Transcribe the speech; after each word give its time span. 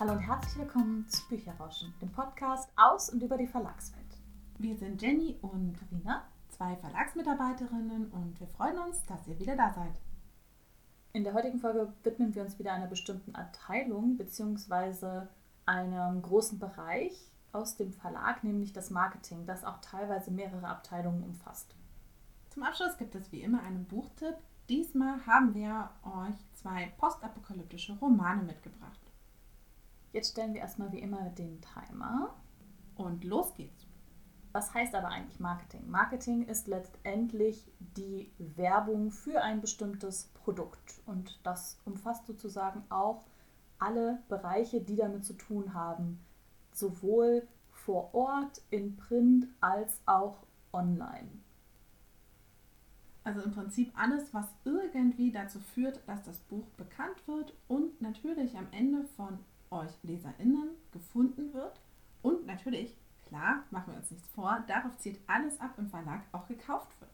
Hallo 0.00 0.14
und 0.14 0.18
herzlich 0.18 0.58
willkommen 0.58 1.08
zu 1.08 1.24
Bücherrauschen, 1.28 1.94
dem 2.02 2.10
Podcast 2.10 2.68
aus 2.74 3.10
und 3.10 3.22
über 3.22 3.36
die 3.36 3.46
Verlagswelt. 3.46 4.18
Wir 4.58 4.76
sind 4.76 5.00
Jenny 5.00 5.38
und 5.40 5.78
Rina, 5.88 6.24
zwei 6.48 6.74
Verlagsmitarbeiterinnen 6.74 8.10
und 8.10 8.40
wir 8.40 8.48
freuen 8.48 8.76
uns, 8.78 9.04
dass 9.06 9.24
ihr 9.28 9.38
wieder 9.38 9.54
da 9.54 9.72
seid. 9.72 10.00
In 11.12 11.22
der 11.22 11.32
heutigen 11.32 11.60
Folge 11.60 11.92
widmen 12.02 12.34
wir 12.34 12.42
uns 12.42 12.58
wieder 12.58 12.72
einer 12.72 12.88
bestimmten 12.88 13.36
Abteilung 13.36 14.16
bzw. 14.16 15.28
einem 15.64 16.22
großen 16.22 16.58
Bereich 16.58 17.30
aus 17.52 17.76
dem 17.76 17.92
Verlag, 17.92 18.42
nämlich 18.42 18.72
das 18.72 18.90
Marketing, 18.90 19.46
das 19.46 19.62
auch 19.62 19.80
teilweise 19.80 20.32
mehrere 20.32 20.66
Abteilungen 20.66 21.22
umfasst. 21.22 21.72
Zum 22.50 22.64
Abschluss 22.64 22.98
gibt 22.98 23.14
es 23.14 23.30
wie 23.30 23.42
immer 23.42 23.62
einen 23.62 23.84
Buchtipp. 23.84 24.38
Diesmal 24.68 25.24
haben 25.24 25.54
wir 25.54 25.90
euch 26.02 26.34
zwei 26.54 26.92
postapokalyptische 26.98 27.96
Romane 28.00 28.42
mitgebracht. 28.42 29.03
Jetzt 30.14 30.30
stellen 30.30 30.54
wir 30.54 30.60
erstmal 30.60 30.92
wie 30.92 31.00
immer 31.00 31.28
den 31.30 31.60
Timer. 31.60 32.36
Und 32.94 33.24
los 33.24 33.52
geht's. 33.54 33.84
Was 34.52 34.72
heißt 34.72 34.94
aber 34.94 35.08
eigentlich 35.08 35.40
Marketing? 35.40 35.90
Marketing 35.90 36.46
ist 36.46 36.68
letztendlich 36.68 37.72
die 37.80 38.30
Werbung 38.38 39.10
für 39.10 39.42
ein 39.42 39.60
bestimmtes 39.60 40.30
Produkt. 40.32 41.02
Und 41.06 41.40
das 41.42 41.80
umfasst 41.84 42.28
sozusagen 42.28 42.84
auch 42.90 43.24
alle 43.80 44.22
Bereiche, 44.28 44.80
die 44.80 44.94
damit 44.94 45.24
zu 45.24 45.32
tun 45.32 45.74
haben. 45.74 46.24
Sowohl 46.70 47.48
vor 47.72 48.14
Ort, 48.14 48.62
in 48.70 48.96
Print 48.96 49.48
als 49.60 50.00
auch 50.06 50.46
online. 50.72 51.40
Also 53.24 53.40
im 53.40 53.50
Prinzip 53.50 53.90
alles, 53.96 54.32
was 54.32 54.46
irgendwie 54.64 55.32
dazu 55.32 55.58
führt, 55.58 56.06
dass 56.06 56.22
das 56.22 56.38
Buch 56.38 56.68
bekannt 56.76 57.26
wird 57.26 57.52
und 57.66 58.00
natürlich 58.00 58.56
am 58.56 58.68
Ende 58.70 59.02
von 59.16 59.40
euch 59.74 59.92
LeserInnen 60.02 60.70
gefunden 60.92 61.52
wird. 61.52 61.80
Und 62.22 62.46
natürlich, 62.46 62.96
klar, 63.26 63.64
machen 63.70 63.92
wir 63.92 63.98
uns 63.98 64.10
nichts 64.10 64.28
vor, 64.28 64.62
darauf 64.66 64.96
zielt 64.98 65.20
alles 65.26 65.60
ab 65.60 65.74
im 65.76 65.88
Verlag 65.88 66.22
auch 66.32 66.46
gekauft 66.46 67.00
wird. 67.00 67.10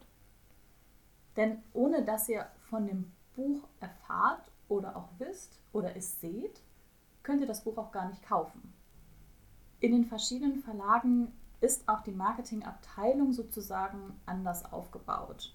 Denn 1.36 1.62
ohne 1.72 2.04
dass 2.04 2.28
ihr 2.28 2.46
von 2.68 2.86
dem 2.86 3.12
Buch 3.34 3.66
erfahrt 3.80 4.50
oder 4.68 4.96
auch 4.96 5.08
wisst 5.18 5.58
oder 5.72 5.96
es 5.96 6.20
seht, 6.20 6.60
könnt 7.22 7.40
ihr 7.40 7.46
das 7.46 7.64
Buch 7.64 7.78
auch 7.78 7.92
gar 7.92 8.08
nicht 8.08 8.22
kaufen. 8.22 8.72
In 9.80 9.92
den 9.92 10.04
verschiedenen 10.04 10.62
Verlagen 10.62 11.32
ist 11.60 11.88
auch 11.88 12.02
die 12.02 12.12
Marketingabteilung 12.12 13.32
sozusagen 13.32 14.20
anders 14.26 14.70
aufgebaut. 14.72 15.54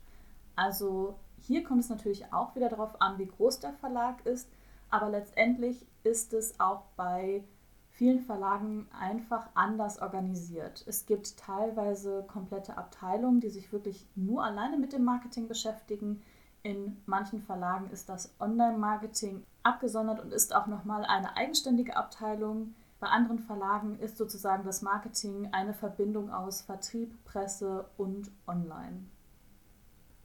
Also 0.55 1.19
hier 1.41 1.63
kommt 1.63 1.81
es 1.81 1.89
natürlich 1.89 2.31
auch 2.33 2.55
wieder 2.55 2.69
darauf 2.69 2.99
an, 3.01 3.17
wie 3.17 3.27
groß 3.27 3.59
der 3.59 3.73
Verlag 3.73 4.25
ist, 4.25 4.47
aber 4.89 5.09
letztendlich 5.09 5.85
ist 6.05 6.33
es 6.33 6.59
auch 6.59 6.83
bei 6.95 7.43
vielen 7.89 8.19
Verlagen 8.19 8.87
einfach 8.97 9.49
anders 9.53 10.01
organisiert. 10.01 10.83
Es 10.85 11.05
gibt 11.05 11.37
teilweise 11.37 12.23
komplette 12.27 12.77
Abteilungen, 12.77 13.39
die 13.39 13.49
sich 13.49 13.71
wirklich 13.71 14.05
nur 14.15 14.43
alleine 14.43 14.77
mit 14.77 14.93
dem 14.93 15.03
Marketing 15.03 15.47
beschäftigen. 15.47 16.21
In 16.61 16.97
manchen 17.05 17.41
Verlagen 17.41 17.89
ist 17.91 18.09
das 18.09 18.35
Online-Marketing 18.39 19.43
abgesondert 19.63 20.21
und 20.21 20.33
ist 20.33 20.53
auch 20.53 20.67
nochmal 20.67 21.05
eine 21.05 21.37
eigenständige 21.37 21.95
Abteilung. 21.95 22.75
Bei 22.99 23.07
anderen 23.07 23.39
Verlagen 23.39 23.97
ist 23.99 24.17
sozusagen 24.17 24.65
das 24.65 24.81
Marketing 24.81 25.49
eine 25.53 25.73
Verbindung 25.73 26.31
aus 26.31 26.61
Vertrieb, 26.61 27.23
Presse 27.23 27.89
und 27.97 28.31
Online. 28.47 29.05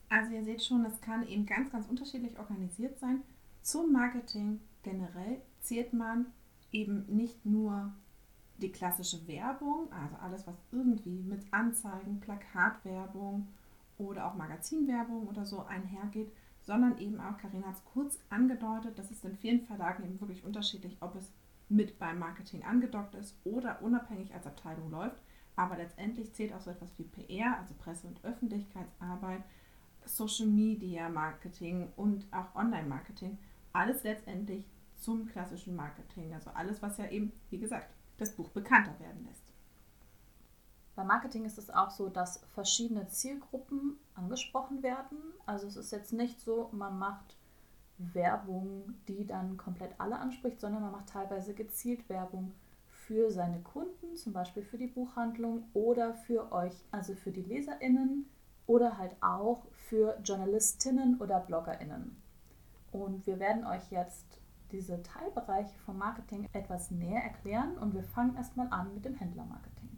Also 0.08 0.33
ihr 0.33 0.45
seht 0.45 0.64
schon, 0.64 0.84
es 0.84 1.01
kann 1.01 1.27
eben 1.27 1.47
ganz, 1.47 1.70
ganz 1.70 1.86
unterschiedlich 1.86 2.39
organisiert 2.39 2.98
sein. 2.98 3.23
Zum 3.62 3.92
Marketing 3.92 4.61
generell 4.83 5.41
zählt 5.61 5.92
man 5.92 6.27
eben 6.72 7.05
nicht 7.08 7.44
nur 7.44 7.92
die 8.58 8.72
klassische 8.72 9.27
Werbung, 9.27 9.90
also 9.92 10.17
alles, 10.17 10.46
was 10.46 10.57
irgendwie 10.70 11.23
mit 11.23 11.52
Anzeigen, 11.52 12.20
Plakatwerbung 12.20 13.48
oder 13.96 14.27
auch 14.27 14.35
Magazinwerbung 14.35 15.29
oder 15.29 15.45
so 15.45 15.64
einhergeht, 15.64 16.30
sondern 16.62 16.98
eben 16.98 17.20
auch, 17.20 17.39
Karina 17.39 17.68
hat 17.68 17.77
es 17.77 17.85
kurz 17.86 18.18
angedeutet, 18.29 18.98
das 18.98 19.11
ist 19.11 19.24
in 19.24 19.36
vielen 19.36 19.62
Verlagen 19.62 20.05
eben 20.05 20.20
wirklich 20.20 20.45
unterschiedlich, 20.45 20.96
ob 21.01 21.17
es 21.17 21.33
mit 21.68 21.98
beim 21.98 22.18
Marketing 22.18 22.64
angedockt 22.64 23.14
ist 23.14 23.35
oder 23.45 23.80
unabhängig 23.83 24.35
als 24.35 24.46
Abteilung 24.46 24.90
läuft. 24.90 25.23
Aber 25.56 25.77
letztendlich 25.77 26.33
zählt 26.33 26.52
auch 26.52 26.61
so 26.61 26.70
etwas 26.70 26.90
wie 26.98 27.05
PR, 27.05 27.58
also 27.58 27.74
Presse- 27.74 28.06
und 28.06 28.24
Öffentlichkeitsarbeit, 28.24 29.42
Social 30.05 30.46
Media 30.46 31.08
Marketing 31.08 31.89
und 31.96 32.27
auch 32.33 32.55
Online 32.55 32.89
Marketing 32.89 33.39
alles 33.73 34.02
letztendlich 34.02 34.64
zum 35.00 35.27
klassischen 35.27 35.74
Marketing. 35.77 36.34
Also 36.34 36.50
alles, 36.50 36.83
was 36.83 36.98
ja 36.98 37.08
eben, 37.08 37.33
wie 37.50 37.58
gesagt, 37.58 37.94
das 38.18 38.34
Buch 38.34 38.50
bekannter 38.50 38.98
werden 39.00 39.24
lässt. 39.24 39.50
Beim 40.94 41.06
Marketing 41.06 41.44
ist 41.44 41.58
es 41.58 41.70
auch 41.70 41.90
so, 41.90 42.08
dass 42.08 42.44
verschiedene 42.55 43.08
Zielgruppen 43.08 43.98
angesprochen 44.14 44.83
werden. 44.83 45.16
Also 45.46 45.66
es 45.66 45.77
ist 45.77 45.92
jetzt 45.92 46.12
nicht 46.12 46.40
so, 46.40 46.68
man 46.72 46.98
macht 46.98 47.36
Werbung, 47.96 48.94
die 49.08 49.27
dann 49.27 49.56
komplett 49.56 49.94
alle 49.98 50.18
anspricht, 50.18 50.61
sondern 50.61 50.83
man 50.83 50.92
macht 50.92 51.08
teilweise 51.08 51.55
gezielt 51.55 52.08
Werbung 52.08 52.52
für 52.86 53.30
seine 53.30 53.61
Kunden, 53.61 54.17
zum 54.17 54.32
Beispiel 54.32 54.62
für 54.62 54.78
die 54.78 54.86
Buchhandlung 54.86 55.64
oder 55.74 56.14
für 56.14 56.52
euch, 56.52 56.74
also 56.90 57.14
für 57.14 57.32
die 57.32 57.42
Leserinnen 57.42 58.28
oder 58.67 58.98
halt 58.98 59.17
auch 59.20 59.67
für 59.72 60.18
Journalistinnen 60.22 61.20
oder 61.20 61.40
Bloggerinnen. 61.40 62.20
Und 62.92 63.27
wir 63.27 63.38
werden 63.38 63.64
euch 63.64 63.90
jetzt 63.90 64.39
diese 64.73 65.03
Teilbereiche 65.03 65.77
vom 65.85 65.98
Marketing 65.98 66.48
etwas 66.53 66.91
näher 66.91 67.23
erklären 67.23 67.77
und 67.79 67.95
wir 67.95 68.05
fangen 68.05 68.36
erstmal 68.36 68.69
an 68.70 68.95
mit 68.95 69.05
dem 69.05 69.14
Händlermarketing. 69.14 69.91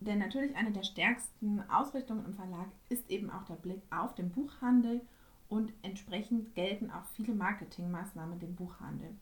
Denn 0.00 0.18
natürlich 0.18 0.56
eine 0.56 0.72
der 0.72 0.82
stärksten 0.82 1.60
Ausrichtungen 1.68 2.24
im 2.24 2.34
Verlag 2.34 2.68
ist 2.88 3.10
eben 3.10 3.30
auch 3.30 3.44
der 3.44 3.56
Blick 3.56 3.82
auf 3.90 4.14
den 4.14 4.30
Buchhandel 4.30 5.02
und 5.48 5.72
entsprechend 5.82 6.54
gelten 6.54 6.90
auch 6.90 7.04
viele 7.14 7.34
Marketingmaßnahmen 7.34 8.38
dem 8.38 8.54
Buchhandel. 8.54 9.14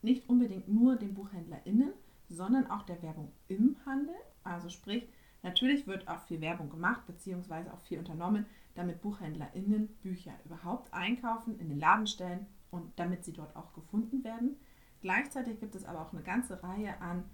Nicht 0.00 0.28
unbedingt 0.28 0.68
nur 0.68 0.96
den 0.96 1.14
BuchhändlerInnen, 1.14 1.92
sondern 2.28 2.70
auch 2.70 2.82
der 2.82 3.02
Werbung 3.02 3.30
im 3.48 3.76
Handel. 3.84 4.14
Also 4.42 4.70
sprich, 4.70 5.06
natürlich 5.42 5.86
wird 5.86 6.08
auch 6.08 6.22
viel 6.22 6.40
Werbung 6.40 6.70
gemacht, 6.70 7.06
beziehungsweise 7.06 7.72
auch 7.72 7.80
viel 7.80 7.98
unternommen, 7.98 8.46
damit 8.74 9.02
BuchhändlerInnen 9.02 9.88
Bücher 10.02 10.32
überhaupt 10.46 10.94
einkaufen, 10.94 11.58
in 11.58 11.68
den 11.68 11.78
Laden 11.78 12.06
stellen 12.06 12.46
und 12.72 12.98
damit 12.98 13.24
sie 13.24 13.32
dort 13.32 13.54
auch 13.54 13.72
gefunden 13.72 14.24
werden. 14.24 14.56
Gleichzeitig 15.00 15.60
gibt 15.60 15.76
es 15.76 15.84
aber 15.84 16.00
auch 16.00 16.12
eine 16.12 16.22
ganze 16.22 16.60
Reihe 16.62 17.00
an 17.00 17.24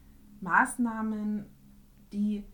Maßnahmen, 0.40 1.46
die 2.12 2.44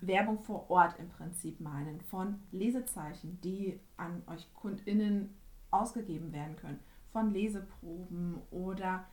Werbung 0.00 0.38
vor 0.38 0.70
Ort 0.70 0.98
im 0.98 1.10
Prinzip 1.10 1.60
meinen, 1.60 2.00
von 2.00 2.40
Lesezeichen, 2.50 3.38
die 3.42 3.78
an 3.98 4.22
euch 4.26 4.52
KundInnen 4.54 5.34
ausgegeben 5.70 6.32
werden 6.32 6.56
können, 6.56 6.80
von 7.12 7.30
Leseproben 7.30 8.40
oder 8.50 9.04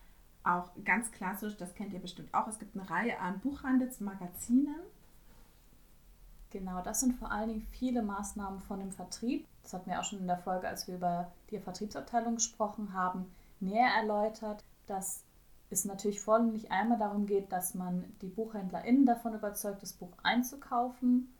auch 0.43 0.71
ganz 0.85 1.11
klassisch, 1.11 1.57
das 1.57 1.75
kennt 1.75 1.91
ihr 1.91 1.99
bestimmt 1.99 2.33
auch, 2.33 2.47
es 2.47 2.57
gibt 2.57 2.77
eine 2.77 2.89
Reihe 2.89 3.19
an 3.19 3.41
Buchhandelsmagazinen, 3.41 4.79
Genau, 6.49 6.81
das 6.81 7.01
sind 7.01 7.13
vor 7.13 7.31
allen 7.31 7.49
Dingen 7.49 7.67
viele 7.71 8.01
Maßnahmen 8.01 8.61
von 8.61 8.79
dem 8.79 8.91
Vertrieb. 8.91 9.45
Das 9.67 9.73
hatten 9.73 9.89
wir 9.89 9.99
auch 9.99 10.05
schon 10.05 10.19
in 10.19 10.27
der 10.27 10.37
Folge, 10.37 10.65
als 10.65 10.87
wir 10.87 10.95
über 10.95 11.29
die 11.49 11.59
Vertriebsabteilung 11.59 12.35
gesprochen 12.35 12.93
haben, 12.93 13.29
näher 13.59 13.89
erläutert, 13.97 14.63
dass 14.85 15.25
es 15.69 15.83
natürlich 15.83 16.21
vornehmlich 16.21 16.71
einmal 16.71 16.97
darum 16.97 17.25
geht, 17.25 17.51
dass 17.51 17.75
man 17.75 18.05
die 18.21 18.29
BuchhändlerInnen 18.29 19.05
davon 19.05 19.33
überzeugt, 19.33 19.83
das 19.83 19.91
Buch 19.91 20.13
einzukaufen 20.23 21.33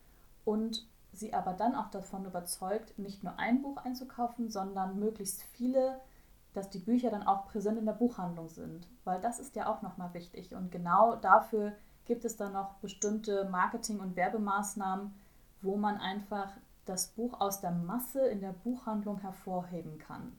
und 0.43 0.85
sie 1.13 1.33
aber 1.33 1.53
dann 1.53 1.73
auch 1.73 1.89
davon 1.89 2.25
überzeugt, 2.25 2.99
nicht 2.99 3.23
nur 3.23 3.39
ein 3.39 3.61
Buch 3.61 3.77
einzukaufen, 3.77 4.49
sondern 4.49 4.99
möglichst 4.99 5.43
viele, 5.53 6.01
dass 6.53 6.69
die 6.69 6.79
Bücher 6.79 7.09
dann 7.09 7.25
auch 7.25 7.47
präsent 7.47 7.79
in 7.79 7.85
der 7.85 7.93
Buchhandlung 7.93 8.49
sind. 8.49 8.89
Weil 9.05 9.21
das 9.21 9.39
ist 9.39 9.55
ja 9.55 9.73
auch 9.73 9.81
nochmal 9.81 10.13
wichtig. 10.13 10.53
Und 10.53 10.69
genau 10.69 11.15
dafür 11.15 11.71
gibt 12.03 12.25
es 12.25 12.35
da 12.35 12.49
noch 12.49 12.73
bestimmte 12.79 13.45
Marketing- 13.45 14.01
und 14.01 14.17
Werbemaßnahmen, 14.17 15.13
wo 15.61 15.77
man 15.77 15.95
einfach 15.97 16.49
das 16.87 17.07
Buch 17.07 17.39
aus 17.39 17.61
der 17.61 17.71
Masse 17.71 18.27
in 18.27 18.41
der 18.41 18.53
Buchhandlung 18.53 19.19
hervorheben 19.19 19.97
kann. 19.97 20.33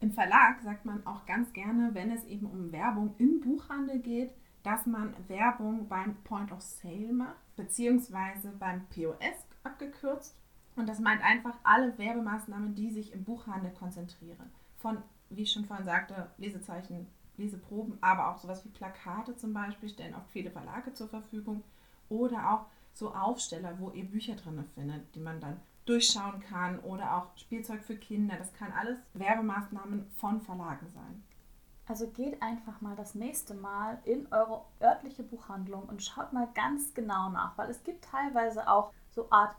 Im 0.00 0.12
Verlag 0.12 0.62
sagt 0.62 0.86
man 0.86 1.06
auch 1.06 1.26
ganz 1.26 1.52
gerne, 1.52 1.90
wenn 1.92 2.10
es 2.10 2.24
eben 2.24 2.46
um 2.46 2.72
Werbung 2.72 3.14
im 3.18 3.40
Buchhandel 3.40 3.98
geht, 3.98 4.32
dass 4.62 4.86
man 4.86 5.14
Werbung 5.28 5.88
beim 5.88 6.16
Point 6.24 6.52
of 6.52 6.62
Sale 6.62 7.12
macht, 7.12 7.56
beziehungsweise 7.56 8.50
beim 8.58 8.86
POS 8.86 9.46
abgekürzt. 9.62 10.36
Und 10.76 10.88
das 10.88 11.00
meint 11.00 11.22
einfach 11.22 11.56
alle 11.64 11.96
Werbemaßnahmen, 11.98 12.74
die 12.74 12.90
sich 12.90 13.12
im 13.12 13.24
Buchhandel 13.24 13.72
konzentrieren. 13.72 14.50
Von, 14.78 15.02
wie 15.28 15.42
ich 15.42 15.52
schon 15.52 15.66
vorhin 15.66 15.84
sagte, 15.84 16.30
Lesezeichen, 16.38 17.06
Leseproben, 17.36 17.98
aber 18.00 18.30
auch 18.30 18.38
sowas 18.38 18.64
wie 18.64 18.70
Plakate 18.70 19.36
zum 19.36 19.52
Beispiel 19.52 19.88
stellen 19.88 20.14
oft 20.14 20.30
viele 20.30 20.50
Verlage 20.50 20.92
zur 20.92 21.08
Verfügung 21.08 21.62
oder 22.08 22.52
auch 22.52 22.66
so 22.92 23.14
Aufsteller, 23.14 23.78
wo 23.78 23.90
ihr 23.90 24.04
Bücher 24.04 24.34
drin 24.34 24.64
findet, 24.74 25.14
die 25.14 25.20
man 25.20 25.40
dann 25.40 25.60
durchschauen 25.86 26.40
kann 26.40 26.78
oder 26.80 27.16
auch 27.16 27.36
Spielzeug 27.36 27.82
für 27.82 27.96
Kinder. 27.96 28.36
Das 28.36 28.52
kann 28.52 28.72
alles 28.72 28.98
Werbemaßnahmen 29.14 30.10
von 30.12 30.40
Verlagen 30.40 30.88
sein. 30.88 31.24
Also 31.86 32.06
geht 32.08 32.40
einfach 32.40 32.80
mal 32.80 32.94
das 32.94 33.16
nächste 33.16 33.54
Mal 33.54 34.00
in 34.04 34.28
eure 34.32 34.64
örtliche 34.80 35.24
Buchhandlung 35.24 35.88
und 35.88 36.04
schaut 36.04 36.32
mal 36.32 36.48
ganz 36.54 36.94
genau 36.94 37.30
nach, 37.30 37.58
weil 37.58 37.68
es 37.68 37.82
gibt 37.82 38.04
teilweise 38.04 38.70
auch 38.70 38.92
so 39.10 39.28
Art 39.30 39.56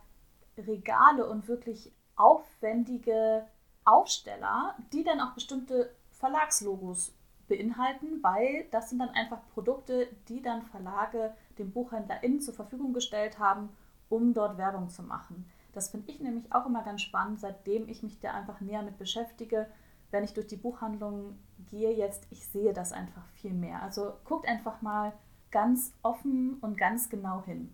Regale 0.57 1.27
und 1.27 1.49
wirklich 1.49 1.91
aufwendige 2.15 3.45
Aufsteller, 3.83 4.75
die 4.93 5.03
dann 5.03 5.19
auch 5.19 5.33
bestimmte 5.33 5.93
Verlagslogos 6.11 7.13
beinhalten, 7.51 8.23
weil 8.23 8.65
das 8.71 8.89
sind 8.89 8.99
dann 8.99 9.09
einfach 9.09 9.39
Produkte, 9.53 10.07
die 10.29 10.41
dann 10.41 10.63
Verlage 10.63 11.33
dem 11.59 11.71
BuchhändlerInnen 11.71 12.39
zur 12.39 12.53
Verfügung 12.53 12.93
gestellt 12.93 13.39
haben, 13.39 13.69
um 14.09 14.33
dort 14.33 14.57
Werbung 14.57 14.89
zu 14.89 15.03
machen. 15.03 15.45
Das 15.73 15.89
finde 15.89 16.11
ich 16.11 16.19
nämlich 16.19 16.51
auch 16.53 16.65
immer 16.65 16.83
ganz 16.83 17.01
spannend, 17.01 17.39
seitdem 17.39 17.87
ich 17.89 18.03
mich 18.03 18.19
da 18.19 18.33
einfach 18.33 18.61
näher 18.61 18.81
mit 18.81 18.97
beschäftige. 18.97 19.67
Wenn 20.11 20.23
ich 20.23 20.33
durch 20.33 20.47
die 20.47 20.57
Buchhandlung 20.57 21.37
gehe 21.69 21.93
jetzt, 21.93 22.25
ich 22.29 22.45
sehe 22.47 22.73
das 22.73 22.91
einfach 22.93 23.25
viel 23.33 23.53
mehr. 23.53 23.81
Also 23.81 24.13
guckt 24.23 24.47
einfach 24.47 24.81
mal 24.81 25.13
ganz 25.51 25.93
offen 26.03 26.57
und 26.61 26.77
ganz 26.77 27.09
genau 27.09 27.43
hin. 27.45 27.73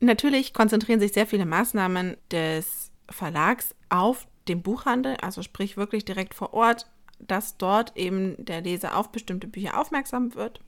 Natürlich 0.00 0.54
konzentrieren 0.54 1.00
sich 1.00 1.12
sehr 1.12 1.26
viele 1.26 1.44
Maßnahmen 1.44 2.16
des 2.30 2.92
Verlags 3.08 3.74
auf 3.88 4.28
den 4.48 4.62
Buchhandel, 4.62 5.16
also 5.20 5.42
sprich 5.42 5.76
wirklich 5.76 6.04
direkt 6.04 6.34
vor 6.34 6.54
Ort, 6.54 6.90
dass 7.26 7.56
dort 7.56 7.96
eben 7.96 8.34
der 8.44 8.60
Leser 8.60 8.96
auf 8.96 9.10
bestimmte 9.10 9.46
Bücher 9.46 9.78
aufmerksam 9.78 10.34
wird. 10.34 10.60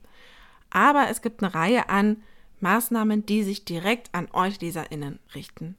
Aber 0.69 1.09
es 1.09 1.21
gibt 1.21 1.43
eine 1.43 1.53
Reihe 1.53 1.89
an 1.89 2.23
Maßnahmen, 2.59 3.25
die 3.25 3.43
sich 3.43 3.65
direkt 3.65 4.09
an 4.13 4.27
euch 4.33 4.59
LeserInnen 4.61 5.19
richten. 5.35 5.75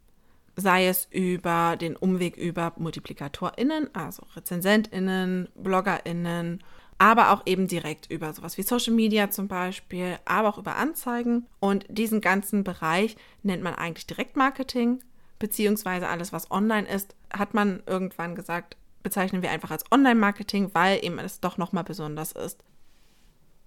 Sei 0.57 0.87
es 0.87 1.09
über 1.11 1.77
den 1.77 1.97
Umweg 1.97 2.37
über 2.37 2.73
MultiplikatorInnen, 2.77 3.93
also 3.95 4.23
RezensentInnen, 4.37 5.49
BloggerInnen, 5.57 6.63
aber 6.99 7.33
auch 7.33 7.43
eben 7.47 7.67
direkt 7.67 8.11
über 8.11 8.33
sowas 8.33 8.57
wie 8.57 8.63
Social 8.63 8.95
Media 8.95 9.31
zum 9.31 9.49
Beispiel, 9.49 10.19
aber 10.25 10.49
auch 10.49 10.59
über 10.59 10.77
Anzeigen. 10.77 11.47
Und 11.59 11.87
diesen 11.89 12.21
ganzen 12.21 12.63
Bereich 12.63 13.17
nennt 13.43 13.65
man 13.65 13.75
eigentlich 13.75 14.07
Direktmarketing, 14.07 15.03
beziehungsweise 15.41 16.09
alles, 16.09 16.33
was 16.33 16.51
online 16.51 16.89
ist, 16.89 17.17
hat 17.33 17.53
man 17.53 17.83
irgendwann 17.87 18.37
gesagt, 18.37 18.77
bezeichnen 19.05 19.43
wir 19.43 19.53
einfach 19.53 19.71
als 19.71 19.85
Online-Marketing, 19.93 20.71
weil 20.73 21.05
eben 21.05 21.21
es 21.21 21.39
doch 21.39 21.57
nochmal 21.59 21.85
besonders 21.85 22.33
ist 22.33 22.65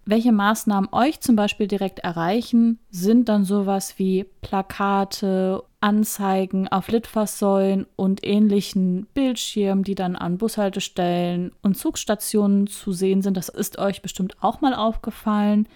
welche 0.08 0.32
Maßnahmen 0.32 0.90
euch 0.94 1.20
zum 1.20 1.36
Beispiel 1.36 1.68
direkt 1.68 2.00
erreichen, 2.00 2.80
sind 2.90 3.28
dann 3.28 3.44
sowas 3.44 4.00
wie 4.00 4.26
Plakate, 4.42 5.64
Anzeigen 5.82 6.68
auf 6.70 6.88
Litfaßsäulen 6.88 7.86
und 7.96 8.26
ähnlichen 8.26 9.06
Bildschirmen, 9.14 9.84
die 9.84 9.96
dann 9.96 10.16
an 10.16 10.38
Bushaltestellen 10.38 11.52
und 11.62 11.78
Zugstationen 11.78 12.68
zu 12.68 12.94
sehen 12.94 13.22
sind. 13.22 13.38
Das 13.38 13.50
ist 13.50 13.78
euch 13.78 14.02
bestimmt 14.02 14.38
auch 14.42 14.62
mal 14.62 14.74
aufgefallen. 14.74 15.68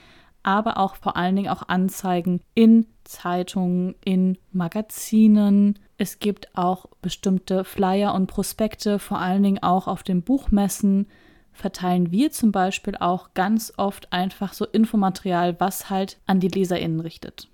Aber 0.43 0.77
auch 0.77 0.95
vor 0.95 1.17
allen 1.17 1.35
Dingen 1.35 1.49
auch 1.49 1.67
Anzeigen 1.67 2.41
in 2.55 2.87
Zeitungen, 3.03 3.93
in 4.03 4.39
Magazinen. 4.51 5.77
Es 6.01 6.17
gibt 6.17 6.47
auch 6.57 6.87
bestimmte 7.03 7.63
Flyer 7.63 8.15
und 8.15 8.25
Prospekte, 8.25 8.97
vor 8.97 9.19
allen 9.19 9.43
Dingen 9.43 9.61
auch 9.61 9.85
auf 9.85 10.01
den 10.01 10.23
Buchmessen 10.23 11.05
verteilen 11.53 12.09
wir 12.09 12.31
zum 12.31 12.51
Beispiel 12.51 12.95
auch 12.95 13.35
ganz 13.35 13.71
oft 13.77 14.11
einfach 14.11 14.53
so 14.53 14.65
Infomaterial, 14.65 15.59
was 15.59 15.91
halt 15.91 16.17
an 16.25 16.39
die 16.39 16.47
LeserInnen 16.47 17.01
richtet. 17.01 17.49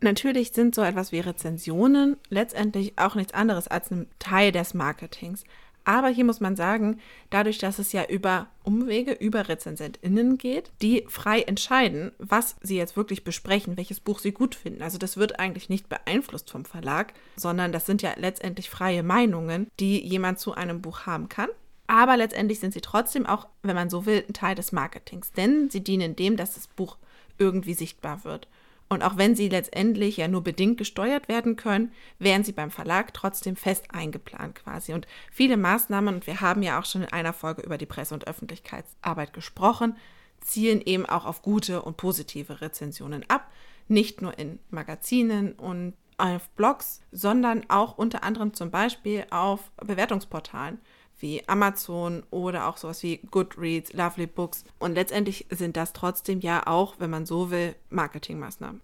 Natürlich 0.00 0.52
sind 0.52 0.76
so 0.76 0.82
etwas 0.82 1.10
wie 1.10 1.18
Rezensionen 1.18 2.18
letztendlich 2.28 2.96
auch 3.00 3.16
nichts 3.16 3.34
anderes 3.34 3.66
als 3.66 3.90
ein 3.90 4.06
Teil 4.20 4.52
des 4.52 4.74
Marketings. 4.74 5.42
Aber 5.84 6.08
hier 6.08 6.24
muss 6.24 6.40
man 6.40 6.56
sagen, 6.56 7.00
dadurch, 7.30 7.58
dass 7.58 7.78
es 7.78 7.92
ja 7.92 8.04
über 8.04 8.48
Umwege, 8.62 9.12
über 9.12 9.48
RezensentInnen 9.48 10.38
geht, 10.38 10.70
die 10.80 11.04
frei 11.08 11.42
entscheiden, 11.42 12.12
was 12.18 12.56
sie 12.62 12.76
jetzt 12.76 12.96
wirklich 12.96 13.24
besprechen, 13.24 13.76
welches 13.76 14.00
Buch 14.00 14.20
sie 14.20 14.32
gut 14.32 14.54
finden. 14.54 14.82
Also 14.82 14.98
das 14.98 15.16
wird 15.16 15.40
eigentlich 15.40 15.68
nicht 15.68 15.88
beeinflusst 15.88 16.50
vom 16.50 16.64
Verlag, 16.64 17.14
sondern 17.36 17.72
das 17.72 17.86
sind 17.86 18.02
ja 18.02 18.12
letztendlich 18.16 18.70
freie 18.70 19.02
Meinungen, 19.02 19.68
die 19.80 20.00
jemand 20.00 20.38
zu 20.38 20.54
einem 20.54 20.80
Buch 20.80 21.06
haben 21.06 21.28
kann. 21.28 21.48
Aber 21.88 22.16
letztendlich 22.16 22.60
sind 22.60 22.72
sie 22.72 22.80
trotzdem 22.80 23.26
auch, 23.26 23.48
wenn 23.62 23.74
man 23.74 23.90
so 23.90 24.06
will, 24.06 24.24
ein 24.26 24.32
Teil 24.32 24.54
des 24.54 24.72
Marketings, 24.72 25.32
denn 25.32 25.68
sie 25.68 25.82
dienen 25.82 26.16
dem, 26.16 26.36
dass 26.36 26.54
das 26.54 26.68
Buch 26.68 26.96
irgendwie 27.38 27.74
sichtbar 27.74 28.24
wird. 28.24 28.48
Und 28.92 29.02
auch 29.02 29.16
wenn 29.16 29.34
sie 29.34 29.48
letztendlich 29.48 30.18
ja 30.18 30.28
nur 30.28 30.44
bedingt 30.44 30.76
gesteuert 30.76 31.26
werden 31.26 31.56
können, 31.56 31.92
werden 32.18 32.44
sie 32.44 32.52
beim 32.52 32.70
Verlag 32.70 33.14
trotzdem 33.14 33.56
fest 33.56 33.86
eingeplant 33.90 34.56
quasi. 34.56 34.92
Und 34.92 35.06
viele 35.30 35.56
Maßnahmen, 35.56 36.16
und 36.16 36.26
wir 36.26 36.42
haben 36.42 36.62
ja 36.62 36.78
auch 36.78 36.84
schon 36.84 37.04
in 37.04 37.12
einer 37.12 37.32
Folge 37.32 37.62
über 37.62 37.78
die 37.78 37.86
Presse- 37.86 38.12
und 38.12 38.26
Öffentlichkeitsarbeit 38.26 39.32
gesprochen, 39.32 39.96
zielen 40.42 40.82
eben 40.82 41.06
auch 41.06 41.24
auf 41.24 41.40
gute 41.40 41.80
und 41.80 41.96
positive 41.96 42.60
Rezensionen 42.60 43.24
ab. 43.28 43.50
Nicht 43.88 44.20
nur 44.20 44.38
in 44.38 44.58
Magazinen 44.68 45.52
und 45.54 45.94
auf 46.18 46.50
Blogs, 46.50 47.00
sondern 47.12 47.64
auch 47.70 47.96
unter 47.96 48.22
anderem 48.22 48.52
zum 48.52 48.70
Beispiel 48.70 49.24
auf 49.30 49.70
Bewertungsportalen 49.82 50.78
wie 51.22 51.48
Amazon 51.48 52.24
oder 52.30 52.66
auch 52.66 52.76
sowas 52.76 53.02
wie 53.02 53.18
Goodreads, 53.30 53.92
Lovely 53.92 54.26
Books. 54.26 54.64
Und 54.78 54.94
letztendlich 54.94 55.46
sind 55.50 55.76
das 55.76 55.92
trotzdem 55.92 56.40
ja 56.40 56.66
auch, 56.66 56.96
wenn 56.98 57.10
man 57.10 57.24
so 57.24 57.50
will, 57.50 57.74
Marketingmaßnahmen. 57.90 58.82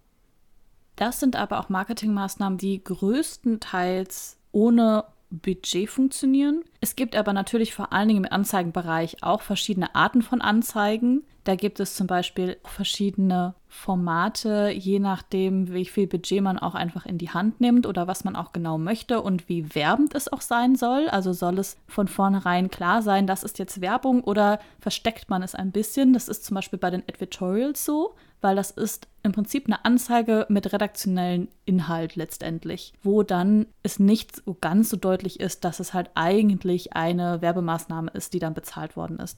Das 0.95 1.19
sind 1.19 1.35
aber 1.35 1.59
auch 1.59 1.69
Marketingmaßnahmen, 1.69 2.57
die 2.57 2.83
größtenteils 2.83 4.37
ohne 4.51 5.05
Budget 5.29 5.89
funktionieren. 5.89 6.63
Es 6.81 6.95
gibt 6.95 7.15
aber 7.15 7.33
natürlich 7.33 7.73
vor 7.73 7.93
allen 7.93 8.07
Dingen 8.07 8.25
im 8.25 8.31
Anzeigenbereich 8.31 9.21
auch 9.21 9.41
verschiedene 9.41 9.93
Arten 9.95 10.21
von 10.21 10.41
Anzeigen. 10.41 11.23
Da 11.43 11.55
gibt 11.55 11.79
es 11.79 11.95
zum 11.95 12.07
Beispiel 12.07 12.57
verschiedene 12.63 13.55
Formate, 13.67 14.71
je 14.71 14.99
nachdem, 14.99 15.73
wie 15.73 15.85
viel 15.85 16.07
Budget 16.07 16.41
man 16.41 16.57
auch 16.57 16.75
einfach 16.75 17.05
in 17.05 17.17
die 17.17 17.29
Hand 17.29 17.61
nimmt 17.61 17.85
oder 17.85 18.07
was 18.07 18.23
man 18.23 18.35
auch 18.35 18.51
genau 18.51 18.77
möchte 18.77 19.21
und 19.21 19.47
wie 19.47 19.73
werbend 19.75 20.15
es 20.15 20.31
auch 20.31 20.41
sein 20.41 20.75
soll. 20.75 21.07
Also 21.09 21.33
soll 21.33 21.59
es 21.59 21.77
von 21.87 22.07
vornherein 22.07 22.69
klar 22.69 23.01
sein, 23.01 23.27
das 23.27 23.43
ist 23.43 23.59
jetzt 23.59 23.81
Werbung 23.81 24.23
oder 24.23 24.59
versteckt 24.79 25.29
man 25.29 25.43
es 25.43 25.55
ein 25.55 25.71
bisschen. 25.71 26.13
Das 26.13 26.27
ist 26.27 26.45
zum 26.45 26.55
Beispiel 26.55 26.79
bei 26.79 26.89
den 26.89 27.03
Advertorials 27.07 27.85
so, 27.85 28.15
weil 28.41 28.55
das 28.55 28.71
ist 28.71 29.07
im 29.23 29.31
Prinzip 29.31 29.65
eine 29.65 29.83
Anzeige 29.85 30.45
mit 30.49 30.71
redaktionellen 30.71 31.49
Inhalt 31.65 32.15
letztendlich, 32.15 32.93
wo 33.03 33.23
dann 33.23 33.67
es 33.83 33.99
nicht 33.99 34.35
so 34.35 34.55
ganz 34.59 34.89
so 34.89 34.97
deutlich 34.97 35.39
ist, 35.39 35.65
dass 35.65 35.79
es 35.79 35.93
halt 35.93 36.09
eigentlich 36.15 36.93
eine 36.93 37.41
Werbemaßnahme 37.41 38.11
ist, 38.11 38.33
die 38.33 38.39
dann 38.39 38.53
bezahlt 38.53 38.95
worden 38.95 39.19
ist 39.19 39.37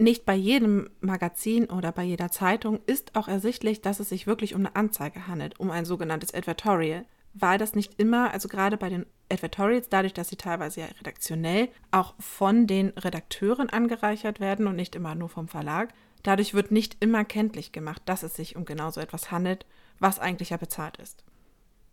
nicht 0.00 0.24
bei 0.24 0.34
jedem 0.34 0.88
Magazin 1.00 1.66
oder 1.66 1.92
bei 1.92 2.02
jeder 2.04 2.30
Zeitung 2.30 2.80
ist 2.86 3.16
auch 3.16 3.28
ersichtlich, 3.28 3.82
dass 3.82 4.00
es 4.00 4.08
sich 4.08 4.26
wirklich 4.26 4.54
um 4.54 4.62
eine 4.62 4.74
Anzeige 4.74 5.26
handelt, 5.26 5.60
um 5.60 5.70
ein 5.70 5.84
sogenanntes 5.84 6.34
Advertorial. 6.34 7.04
Weil 7.32 7.58
das 7.58 7.76
nicht 7.76 8.00
immer, 8.00 8.32
also 8.32 8.48
gerade 8.48 8.76
bei 8.76 8.88
den 8.88 9.06
Advertorials, 9.30 9.88
dadurch, 9.88 10.14
dass 10.14 10.28
sie 10.28 10.36
teilweise 10.36 10.80
ja 10.80 10.86
redaktionell 10.98 11.68
auch 11.92 12.14
von 12.18 12.66
den 12.66 12.88
Redakteuren 12.88 13.68
angereichert 13.68 14.40
werden 14.40 14.66
und 14.66 14.74
nicht 14.74 14.96
immer 14.96 15.14
nur 15.14 15.28
vom 15.28 15.46
Verlag, 15.46 15.92
dadurch 16.22 16.54
wird 16.54 16.70
nicht 16.70 16.96
immer 17.00 17.24
kenntlich 17.24 17.72
gemacht, 17.72 18.02
dass 18.06 18.22
es 18.22 18.34
sich 18.34 18.56
um 18.56 18.64
genau 18.64 18.90
so 18.90 19.00
etwas 19.00 19.30
handelt, 19.30 19.66
was 19.98 20.18
eigentlich 20.18 20.50
ja 20.50 20.56
bezahlt 20.56 20.96
ist. 20.98 21.24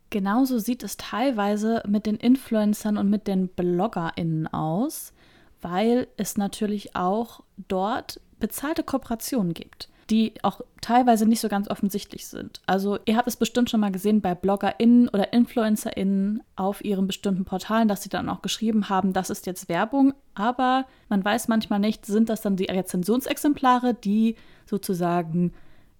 Genauso 0.10 0.60
sieht 0.60 0.84
es 0.84 0.96
teilweise 0.98 1.84
mit 1.88 2.06
den 2.06 2.16
Influencern 2.16 2.98
und 2.98 3.10
mit 3.10 3.28
den 3.28 3.50
BloggerInnen 3.50 4.48
aus 4.48 5.14
weil 5.62 6.08
es 6.18 6.38
natürlich 6.38 6.96
auch 6.96 7.44
dort 7.68 8.20
bezahlte 8.40 8.84
Kooperationen 8.84 9.54
gibt, 9.54 9.90
die 10.10 10.34
auch 10.42 10.62
teilweise 10.82 11.26
nicht 11.26 11.42
so 11.42 11.50
ganz 11.50 11.70
offensichtlich 11.70 12.28
sind. 12.28 12.62
Also 12.66 12.98
ihr 13.06 13.18
habt 13.18 13.28
es 13.28 13.36
bestimmt 13.36 13.70
schon 13.70 13.82
mal 13.82 13.92
gesehen 13.92 14.22
bei 14.22 14.36
BloggerInnen 14.36 15.10
oder 15.10 15.34
InfluencerInnen 15.34 16.44
auf 16.56 16.84
ihren 16.84 17.08
bestimmten 17.08 17.46
Portalen, 17.46 17.88
dass 17.88 18.04
sie 18.04 18.10
dann 18.10 18.30
auch 18.30 18.42
geschrieben 18.42 18.90
haben, 18.90 19.14
das 19.14 19.30
ist 19.30 19.46
jetzt 19.46 19.68
Werbung, 19.68 20.14
aber 20.34 20.86
man 21.10 21.24
weiß 21.24 21.50
manchmal 21.50 21.80
nicht, 21.80 22.06
sind 22.06 22.30
das 22.30 22.42
dann 22.42 22.56
die 22.56 22.66
Rezensionsexemplare, 22.66 23.94
die 23.94 24.36
sozusagen 24.66 25.54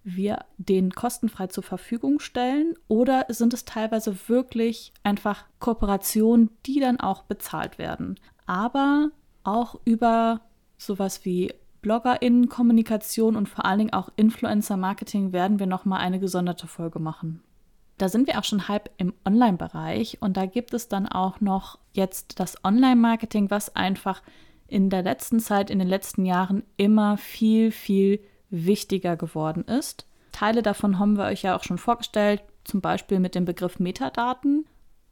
wir 0.04 0.44
den 0.56 0.92
kostenfrei 0.92 1.48
zur 1.48 1.64
Verfügung 1.64 2.18
stellen 2.18 2.74
oder 2.86 3.26
sind 3.28 3.52
es 3.52 3.66
teilweise 3.66 4.16
wirklich 4.28 4.92
einfach 5.02 5.44
Kooperationen, 5.58 6.50
die 6.64 6.80
dann 6.80 6.98
auch 6.98 7.24
bezahlt 7.24 7.78
werden. 7.78 8.18
Aber 8.46 9.10
auch 9.44 9.78
über 9.84 10.40
sowas 10.78 11.24
wie 11.24 11.52
BloggerInnen-Kommunikation 11.88 13.34
und 13.34 13.48
vor 13.48 13.64
allen 13.64 13.78
Dingen 13.78 13.92
auch 13.94 14.10
Influencer-Marketing 14.16 15.32
werden 15.32 15.58
wir 15.58 15.66
nochmal 15.66 16.00
eine 16.00 16.20
gesonderte 16.20 16.66
Folge 16.66 16.98
machen. 16.98 17.42
Da 17.96 18.10
sind 18.10 18.26
wir 18.26 18.38
auch 18.38 18.44
schon 18.44 18.68
halb 18.68 18.90
im 18.98 19.14
Online-Bereich 19.24 20.18
und 20.20 20.36
da 20.36 20.44
gibt 20.44 20.74
es 20.74 20.88
dann 20.88 21.08
auch 21.08 21.40
noch 21.40 21.78
jetzt 21.94 22.40
das 22.40 22.62
Online-Marketing, 22.62 23.50
was 23.50 23.74
einfach 23.74 24.22
in 24.66 24.90
der 24.90 25.02
letzten 25.02 25.40
Zeit, 25.40 25.70
in 25.70 25.78
den 25.78 25.88
letzten 25.88 26.26
Jahren 26.26 26.62
immer 26.76 27.16
viel, 27.16 27.72
viel 27.72 28.20
wichtiger 28.50 29.16
geworden 29.16 29.64
ist. 29.64 30.06
Teile 30.32 30.62
davon 30.62 30.98
haben 30.98 31.16
wir 31.16 31.24
euch 31.24 31.42
ja 31.42 31.56
auch 31.56 31.64
schon 31.64 31.78
vorgestellt, 31.78 32.42
zum 32.64 32.82
Beispiel 32.82 33.18
mit 33.18 33.34
dem 33.34 33.46
Begriff 33.46 33.78
Metadaten. 33.78 34.66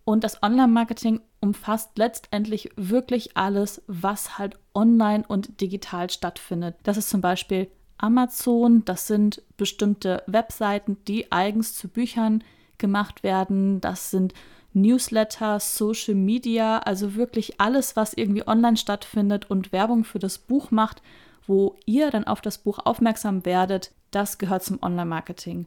Und 0.05 0.25
das 0.25 0.43
Online-Marketing 0.43 1.23
umfasst 1.47 1.97
letztendlich 1.97 2.71
wirklich 2.77 3.37
alles, 3.37 3.83
was 3.87 4.37
halt 4.37 4.59
online 4.75 5.25
und 5.27 5.61
digital 5.61 6.11
stattfindet. 6.11 6.75
Das 6.83 6.97
ist 6.97 7.09
zum 7.09 7.21
Beispiel 7.21 7.69
Amazon, 7.99 8.85
das 8.85 9.07
sind 9.07 9.43
bestimmte 9.57 10.23
Webseiten, 10.27 10.99
die 11.07 11.31
eigens 11.31 11.75
zu 11.75 11.89
Büchern 11.89 12.43
gemacht 12.79 13.23
werden. 13.23 13.81
Das 13.81 14.11
sind 14.11 14.35
Newsletter, 14.75 15.61
Social 15.61 16.15
Media, 16.15 16.79
also 16.81 17.15
wirklich 17.15 17.61
alles, 17.61 17.97
was 17.97 18.13
irgendwie 18.13 18.47
online 18.47 18.77
stattfindet 18.77 19.49
und 19.49 19.73
Werbung 19.73 20.05
für 20.05 20.19
das 20.19 20.39
Buch 20.39 20.71
macht, 20.71 21.01
wo 21.47 21.77
ihr 21.87 22.11
dann 22.11 22.25
auf 22.25 22.41
das 22.41 22.59
Buch 22.59 22.81
aufmerksam 22.85 23.47
werdet, 23.47 23.93
das 24.11 24.37
gehört 24.37 24.65
zum 24.65 24.83
Online-Marketing. 24.83 25.67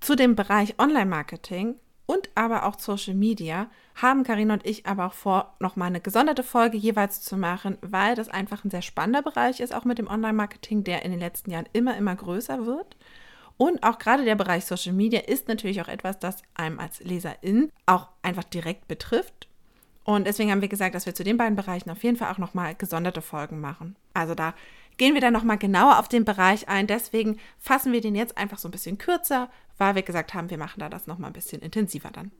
Zu 0.00 0.16
dem 0.16 0.34
Bereich 0.34 0.74
Online-Marketing 0.78 1.76
und 2.06 2.28
aber 2.34 2.66
auch 2.66 2.78
Social 2.78 3.14
Media 3.14 3.68
haben 3.94 4.24
Karina 4.24 4.54
und 4.54 4.66
ich 4.66 4.86
aber 4.86 5.06
auch 5.06 5.14
vor, 5.14 5.54
nochmal 5.60 5.88
eine 5.88 6.00
gesonderte 6.00 6.42
Folge 6.42 6.76
jeweils 6.76 7.22
zu 7.22 7.36
machen, 7.36 7.78
weil 7.80 8.14
das 8.14 8.28
einfach 8.28 8.64
ein 8.64 8.70
sehr 8.70 8.82
spannender 8.82 9.22
Bereich 9.22 9.60
ist, 9.60 9.74
auch 9.74 9.84
mit 9.84 9.98
dem 9.98 10.08
Online-Marketing, 10.08 10.84
der 10.84 11.04
in 11.04 11.12
den 11.12 11.20
letzten 11.20 11.50
Jahren 11.50 11.68
immer, 11.72 11.96
immer 11.96 12.14
größer 12.14 12.66
wird. 12.66 12.96
Und 13.56 13.82
auch 13.84 13.98
gerade 13.98 14.24
der 14.24 14.34
Bereich 14.34 14.64
Social 14.64 14.92
Media 14.92 15.20
ist 15.20 15.48
natürlich 15.48 15.80
auch 15.80 15.88
etwas, 15.88 16.18
das 16.18 16.42
einem 16.54 16.80
als 16.80 17.00
Leserin 17.00 17.70
auch 17.86 18.08
einfach 18.22 18.44
direkt 18.44 18.88
betrifft. 18.88 19.48
Und 20.02 20.26
deswegen 20.26 20.50
haben 20.50 20.60
wir 20.60 20.68
gesagt, 20.68 20.94
dass 20.94 21.06
wir 21.06 21.14
zu 21.14 21.24
den 21.24 21.38
beiden 21.38 21.56
Bereichen 21.56 21.90
auf 21.90 22.02
jeden 22.02 22.16
Fall 22.16 22.30
auch 22.30 22.38
nochmal 22.38 22.74
gesonderte 22.74 23.22
Folgen 23.22 23.60
machen. 23.60 23.96
Also 24.12 24.34
da 24.34 24.54
gehen 24.96 25.14
wir 25.14 25.20
dann 25.20 25.32
nochmal 25.32 25.58
genauer 25.58 25.98
auf 25.98 26.08
den 26.08 26.24
Bereich 26.24 26.68
ein. 26.68 26.86
Deswegen 26.86 27.38
fassen 27.58 27.92
wir 27.92 28.00
den 28.00 28.14
jetzt 28.14 28.38
einfach 28.38 28.58
so 28.58 28.68
ein 28.68 28.72
bisschen 28.72 28.98
kürzer, 28.98 29.48
weil 29.78 29.94
wir 29.94 30.02
gesagt 30.02 30.34
haben, 30.34 30.50
wir 30.50 30.58
machen 30.58 30.80
da 30.80 30.88
das 30.88 31.06
nochmal 31.06 31.30
ein 31.30 31.34
bisschen 31.34 31.62
intensiver 31.62 32.10
dann. 32.10 32.30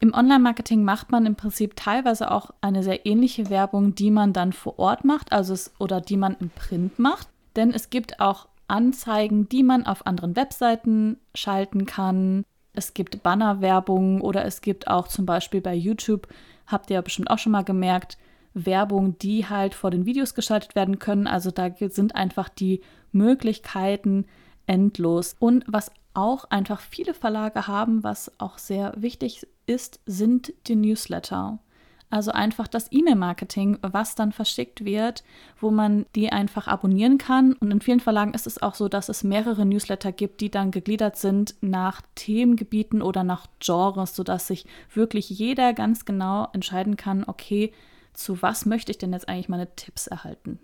Im 0.00 0.14
Online-Marketing 0.14 0.82
macht 0.82 1.12
man 1.12 1.26
im 1.26 1.36
Prinzip 1.36 1.76
teilweise 1.76 2.32
auch 2.32 2.50
eine 2.60 2.82
sehr 2.82 3.06
ähnliche 3.06 3.50
Werbung, 3.50 3.94
die 3.94 4.10
man 4.10 4.32
dann 4.32 4.52
vor 4.52 4.80
Ort 4.80 5.04
macht, 5.04 5.30
also 5.30 5.54
es, 5.54 5.72
oder 5.78 6.00
die 6.00 6.16
man 6.16 6.36
im 6.40 6.50
Print 6.50 6.98
macht. 6.98 7.28
Denn 7.54 7.72
es 7.72 7.88
gibt 7.88 8.18
auch 8.18 8.48
Anzeigen, 8.66 9.48
die 9.48 9.62
man 9.62 9.86
auf 9.86 10.04
anderen 10.04 10.34
Webseiten 10.34 11.18
schalten 11.36 11.86
kann. 11.86 12.44
Es 12.72 12.94
gibt 12.94 13.22
Bannerwerbung 13.22 14.22
oder 14.22 14.44
es 14.44 14.60
gibt 14.60 14.88
auch 14.88 15.06
zum 15.06 15.24
Beispiel 15.24 15.60
bei 15.60 15.74
YouTube, 15.74 16.26
habt 16.66 16.90
ihr 16.90 16.94
ja 16.94 17.00
bestimmt 17.02 17.30
auch 17.30 17.38
schon 17.38 17.52
mal 17.52 17.62
gemerkt, 17.62 18.18
Werbung, 18.54 19.18
die 19.18 19.48
halt 19.48 19.74
vor 19.74 19.90
den 19.90 20.06
Videos 20.06 20.34
geschaltet 20.34 20.74
werden 20.74 20.98
können. 20.98 21.26
Also 21.26 21.50
da 21.50 21.70
sind 21.88 22.14
einfach 22.14 22.48
die 22.48 22.80
Möglichkeiten 23.12 24.26
endlos. 24.66 25.36
Und 25.38 25.64
was 25.66 25.90
auch 26.14 26.44
einfach 26.50 26.80
viele 26.80 27.14
Verlage 27.14 27.66
haben, 27.66 28.02
was 28.04 28.32
auch 28.38 28.58
sehr 28.58 28.92
wichtig 28.96 29.46
ist, 29.66 30.00
sind 30.06 30.52
die 30.66 30.76
Newsletter. 30.76 31.58
Also 32.12 32.30
einfach 32.30 32.68
das 32.68 32.92
E-Mail-Marketing, 32.92 33.78
was 33.80 34.14
dann 34.14 34.32
verschickt 34.32 34.84
wird, 34.84 35.24
wo 35.58 35.70
man 35.70 36.04
die 36.14 36.30
einfach 36.30 36.68
abonnieren 36.68 37.16
kann. 37.16 37.54
Und 37.54 37.70
in 37.70 37.80
vielen 37.80 38.00
Verlagen 38.00 38.34
ist 38.34 38.46
es 38.46 38.60
auch 38.60 38.74
so, 38.74 38.88
dass 38.88 39.08
es 39.08 39.24
mehrere 39.24 39.64
Newsletter 39.64 40.12
gibt, 40.12 40.42
die 40.42 40.50
dann 40.50 40.72
gegliedert 40.72 41.16
sind 41.16 41.54
nach 41.62 42.02
Themengebieten 42.14 43.00
oder 43.00 43.24
nach 43.24 43.46
Genres, 43.60 44.14
sodass 44.14 44.46
sich 44.46 44.66
wirklich 44.92 45.30
jeder 45.30 45.72
ganz 45.72 46.04
genau 46.04 46.48
entscheiden 46.52 46.98
kann, 46.98 47.24
okay, 47.26 47.72
zu 48.12 48.42
was 48.42 48.66
möchte 48.66 48.90
ich 48.90 48.98
denn 48.98 49.12
jetzt 49.12 49.28
eigentlich 49.28 49.48
meine 49.48 49.74
Tipps 49.74 50.06
erhalten? 50.06 50.58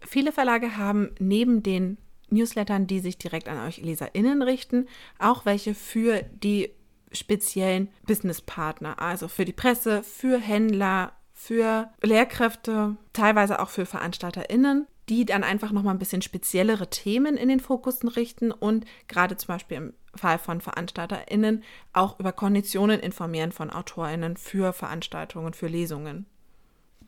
Viele 0.00 0.32
Verlage 0.32 0.76
haben 0.76 1.10
neben 1.18 1.62
den 1.62 1.98
Newslettern, 2.30 2.86
die 2.86 3.00
sich 3.00 3.18
direkt 3.18 3.48
an 3.48 3.58
euch 3.66 3.78
LeserInnen 3.78 4.42
richten, 4.42 4.88
auch 5.18 5.44
welche 5.44 5.74
für 5.74 6.22
die 6.22 6.70
speziellen 7.12 7.88
Businesspartner, 8.06 9.00
also 9.00 9.28
für 9.28 9.44
die 9.44 9.52
Presse, 9.52 10.02
für 10.02 10.38
Händler, 10.38 11.12
für 11.32 11.90
Lehrkräfte, 12.02 12.96
teilweise 13.12 13.60
auch 13.60 13.70
für 13.70 13.86
VeranstalterInnen, 13.86 14.86
die 15.08 15.24
dann 15.24 15.42
einfach 15.42 15.72
nochmal 15.72 15.94
ein 15.94 15.98
bisschen 15.98 16.22
speziellere 16.22 16.88
Themen 16.88 17.36
in 17.36 17.48
den 17.48 17.58
Fokus 17.58 17.98
richten 18.16 18.52
und 18.52 18.84
gerade 19.08 19.36
zum 19.36 19.48
Beispiel 19.48 19.76
im 19.78 19.94
Fall 20.14 20.38
von 20.38 20.60
VeranstalterInnen 20.60 21.64
auch 21.92 22.20
über 22.20 22.32
Konditionen 22.32 23.00
informieren 23.00 23.50
von 23.50 23.70
AutorInnen 23.70 24.36
für 24.36 24.72
Veranstaltungen, 24.72 25.52
für 25.52 25.66
Lesungen. 25.66 26.26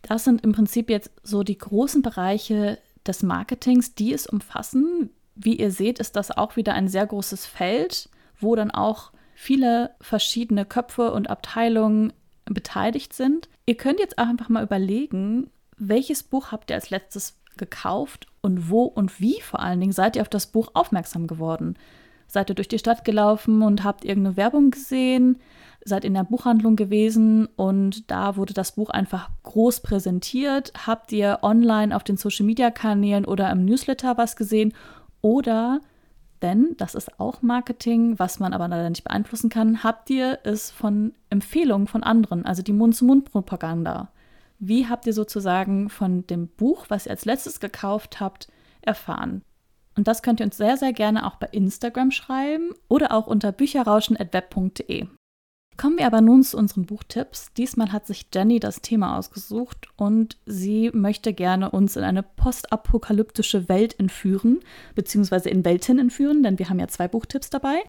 Das 0.03 0.25
sind 0.25 0.43
im 0.43 0.53
Prinzip 0.53 0.91
jetzt 0.91 1.11
so 1.23 1.43
die 1.43 1.59
großen 1.59 2.03
Bereiche 2.03 2.79
des 3.07 3.23
Marketings, 3.23 3.95
die 3.95 4.13
es 4.13 4.27
umfassen. 4.27 5.11
Wie 5.35 5.57
ihr 5.57 5.71
seht, 5.71 5.99
ist 5.99 6.17
das 6.17 6.31
auch 6.31 6.57
wieder 6.57 6.75
ein 6.75 6.89
sehr 6.89 7.07
großes 7.07 7.47
Feld, 7.47 8.09
wo 8.39 8.55
dann 8.55 8.71
auch 8.71 9.13
viele 9.35 9.91
verschiedene 10.01 10.65
Köpfe 10.65 11.13
und 11.13 11.31
Abteilungen 11.31 12.13
beteiligt 12.45 13.13
sind. 13.13 13.49
Ihr 13.67 13.77
könnt 13.77 14.01
jetzt 14.01 14.19
auch 14.19 14.27
einfach 14.27 14.49
mal 14.49 14.65
überlegen, 14.65 15.51
welches 15.79 16.23
Buch 16.23 16.53
habt 16.53 16.71
ihr 16.71 16.77
als 16.77 16.91
letztes 16.91 17.39
gekauft 17.57 18.27
und 18.41 18.71
wo 18.71 18.85
und 18.85 19.21
wie 19.21 19.41
vor 19.41 19.61
allen 19.61 19.81
Dingen 19.81 19.93
seid 19.93 20.17
ihr 20.17 20.23
auf 20.23 20.29
das 20.29 20.47
Buch 20.47 20.71
aufmerksam 20.75 21.27
geworden? 21.27 21.77
Seid 22.33 22.49
ihr 22.49 22.55
durch 22.55 22.69
die 22.69 22.79
Stadt 22.79 23.05
gelaufen 23.05 23.61
und 23.61 23.85
habt 23.85 24.07
irgendeine 24.07 24.39
Werbung 24.39 24.71
gesehen? 24.71 25.39
seid 25.85 26.05
in 26.05 26.15
der 26.15 26.25
Buchhandlung 26.25 26.77
gewesen 26.77 27.47
und 27.57 28.11
da 28.11 28.37
wurde 28.37 28.55
das 28.55 28.73
Buch 28.73 28.91
einfach 28.91 29.31
groß 29.43 29.81
präsentiert. 29.81 30.73
Habt 30.87 31.12
ihr 31.12 31.41
online 31.43 31.95
auf 31.95 32.05
den 32.05 32.17
Social-Media-Kanälen 32.17 33.25
oder 33.25 33.51
im 33.51 33.65
Newsletter 33.65 34.17
was 34.17 34.37
gesehen? 34.37 34.75
Oder, 35.21 35.81
denn 36.41 36.75
das 36.79 36.95
ist 36.95 37.19
auch 37.19 37.43
Marketing, 37.43 38.19
was 38.19 38.39
man 38.39 38.53
aber 38.53 38.69
leider 38.69 38.91
nicht 38.91 39.05
beeinflussen 39.05 39.51
kann, 39.51 39.83
habt 39.83 40.11
ihr 40.11 40.39
es 40.45 40.71
von 40.71 41.15
Empfehlungen 41.31 41.87
von 41.87 42.03
anderen, 42.03 42.45
also 42.45 42.62
die 42.62 42.73
Mund-zu-Mund-Propaganda. 42.73 44.11
Wie 44.59 44.89
habt 44.89 45.07
ihr 45.07 45.12
sozusagen 45.12 45.91
von 45.91 46.27
dem 46.29 46.47
Buch, 46.47 46.87
was 46.89 47.07
ihr 47.07 47.11
als 47.11 47.25
letztes 47.25 47.59
gekauft 47.59 48.21
habt, 48.21 48.49
erfahren? 48.83 49.43
Und 49.97 50.09
das 50.09 50.23
könnt 50.23 50.41
ihr 50.41 50.47
uns 50.47 50.57
sehr, 50.57 50.77
sehr 50.77 50.93
gerne 50.93 51.27
auch 51.27 51.37
bei 51.37 51.49
Instagram 51.53 52.11
schreiben 52.11 52.71
oder 52.89 53.13
auch 53.13 53.27
unter 53.27 53.53
bücherrauschen.web.de. 53.53 55.07
Kommen 55.77 55.99
wir 55.99 56.07
aber 56.07 56.21
nun 56.21 56.43
zu 56.43 56.59
unseren 56.59 56.85
Buchtipps. 56.85 57.53
Diesmal 57.55 57.93
hat 57.93 58.07
sich 58.07 58.27
Jenny 58.33 58.61
das 58.61 58.83
Thema 58.83 59.19
ausgesucht 59.19 59.89
und 59.97 60.37
sie 60.45 60.91
möchte 60.93 61.33
gerne 61.33 61.71
uns 61.71 61.97
in 61.97 62.05
eine 62.05 62.23
postapokalyptische 62.23 63.69
Welt 63.69 63.99
entführen, 63.99 64.61
beziehungsweise 64.95 65.49
in 65.49 65.65
Welten 65.65 65.99
entführen, 65.99 66.43
denn 66.43 66.59
wir 66.59 66.69
haben 66.69 66.79
ja 66.79 66.89
zwei 66.89 67.09
Buchtipps 67.09 67.51
dabei. 67.51 67.83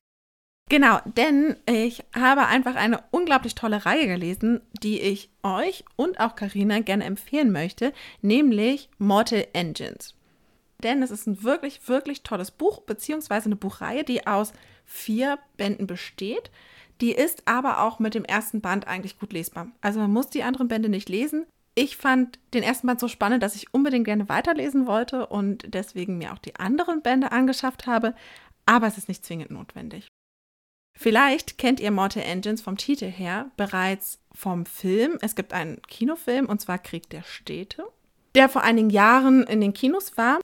Genau, 0.69 0.99
denn 1.17 1.57
ich 1.69 2.03
habe 2.15 2.47
einfach 2.47 2.75
eine 2.75 3.03
unglaublich 3.11 3.53
tolle 3.53 3.85
Reihe 3.85 4.07
gelesen, 4.07 4.61
die 4.81 5.01
ich 5.01 5.29
euch 5.43 5.83
und 5.97 6.19
auch 6.21 6.35
Karina 6.35 6.79
gerne 6.79 7.03
empfehlen 7.03 7.51
möchte, 7.51 7.91
nämlich 8.21 8.89
Mortal 8.97 9.45
Engines. 9.51 10.15
Denn 10.83 11.01
es 11.01 11.11
ist 11.11 11.27
ein 11.27 11.43
wirklich, 11.43 11.87
wirklich 11.87 12.23
tolles 12.23 12.51
Buch, 12.51 12.81
beziehungsweise 12.81 13.45
eine 13.45 13.55
Buchreihe, 13.55 14.03
die 14.03 14.27
aus 14.27 14.53
vier 14.85 15.39
Bänden 15.57 15.87
besteht. 15.87 16.51
Die 17.01 17.11
ist 17.11 17.47
aber 17.47 17.81
auch 17.81 17.99
mit 17.99 18.13
dem 18.13 18.25
ersten 18.25 18.61
Band 18.61 18.87
eigentlich 18.87 19.19
gut 19.19 19.33
lesbar. 19.33 19.67
Also 19.81 19.99
man 19.99 20.11
muss 20.11 20.29
die 20.29 20.43
anderen 20.43 20.67
Bände 20.67 20.89
nicht 20.89 21.09
lesen. 21.09 21.45
Ich 21.75 21.97
fand 21.97 22.37
den 22.53 22.61
ersten 22.61 22.85
Band 22.85 22.99
so 22.99 23.07
spannend, 23.07 23.41
dass 23.41 23.55
ich 23.55 23.73
unbedingt 23.73 24.05
gerne 24.05 24.29
weiterlesen 24.29 24.85
wollte 24.85 25.25
und 25.25 25.73
deswegen 25.73 26.19
mir 26.19 26.33
auch 26.33 26.37
die 26.37 26.55
anderen 26.57 27.01
Bände 27.01 27.31
angeschafft 27.31 27.87
habe, 27.87 28.13
aber 28.65 28.87
es 28.87 28.97
ist 28.97 29.07
nicht 29.07 29.25
zwingend 29.25 29.49
notwendig. 29.49 30.07
Vielleicht 30.95 31.57
kennt 31.57 31.79
ihr 31.79 31.89
Mortal 31.89 32.23
Engines 32.23 32.61
vom 32.61 32.77
Titel 32.77 33.07
her 33.07 33.49
bereits 33.57 34.19
vom 34.31 34.67
Film. 34.67 35.17
Es 35.21 35.35
gibt 35.35 35.51
einen 35.51 35.81
Kinofilm 35.81 36.45
und 36.45 36.61
zwar 36.61 36.77
Krieg 36.77 37.09
der 37.09 37.23
Städte, 37.23 37.87
der 38.35 38.49
vor 38.49 38.61
einigen 38.61 38.91
Jahren 38.91 39.43
in 39.43 39.59
den 39.59 39.73
Kinos 39.73 40.15
war. 40.17 40.39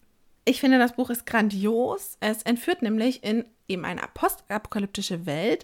Ich 0.50 0.62
finde, 0.62 0.80
das 0.80 0.94
Buch 0.94 1.12
ist 1.12 1.28
grandios. 1.28 2.18
Es 2.22 2.42
entführt 2.42 2.82
nämlich 2.82 3.24
in 3.24 3.46
eben 3.68 3.86
eine 3.86 4.02
postapokalyptische 4.16 5.28
Welt, 5.28 5.64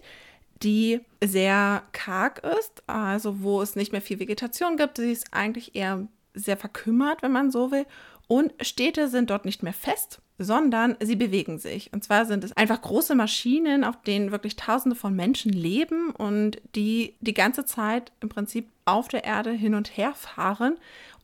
die 0.62 1.00
sehr 1.20 1.82
karg 1.90 2.40
ist, 2.60 2.84
also 2.86 3.42
wo 3.42 3.60
es 3.60 3.74
nicht 3.74 3.90
mehr 3.90 4.00
viel 4.00 4.20
Vegetation 4.20 4.76
gibt. 4.76 4.98
Sie 4.98 5.10
ist 5.10 5.34
eigentlich 5.34 5.74
eher 5.74 6.06
sehr 6.34 6.56
verkümmert, 6.56 7.20
wenn 7.22 7.32
man 7.32 7.50
so 7.50 7.72
will. 7.72 7.84
Und 8.28 8.52
Städte 8.60 9.08
sind 9.08 9.30
dort 9.30 9.44
nicht 9.44 9.64
mehr 9.64 9.72
fest, 9.72 10.20
sondern 10.38 10.96
sie 11.00 11.16
bewegen 11.16 11.58
sich. 11.58 11.92
Und 11.92 12.04
zwar 12.04 12.24
sind 12.24 12.44
es 12.44 12.56
einfach 12.56 12.80
große 12.80 13.16
Maschinen, 13.16 13.82
auf 13.82 14.00
denen 14.02 14.30
wirklich 14.30 14.54
Tausende 14.54 14.94
von 14.94 15.16
Menschen 15.16 15.52
leben 15.52 16.10
und 16.10 16.60
die 16.76 17.16
die 17.18 17.34
ganze 17.34 17.64
Zeit 17.64 18.12
im 18.20 18.28
Prinzip 18.28 18.68
auf 18.84 19.08
der 19.08 19.24
Erde 19.24 19.50
hin 19.50 19.74
und 19.74 19.96
her 19.96 20.14
fahren 20.14 20.76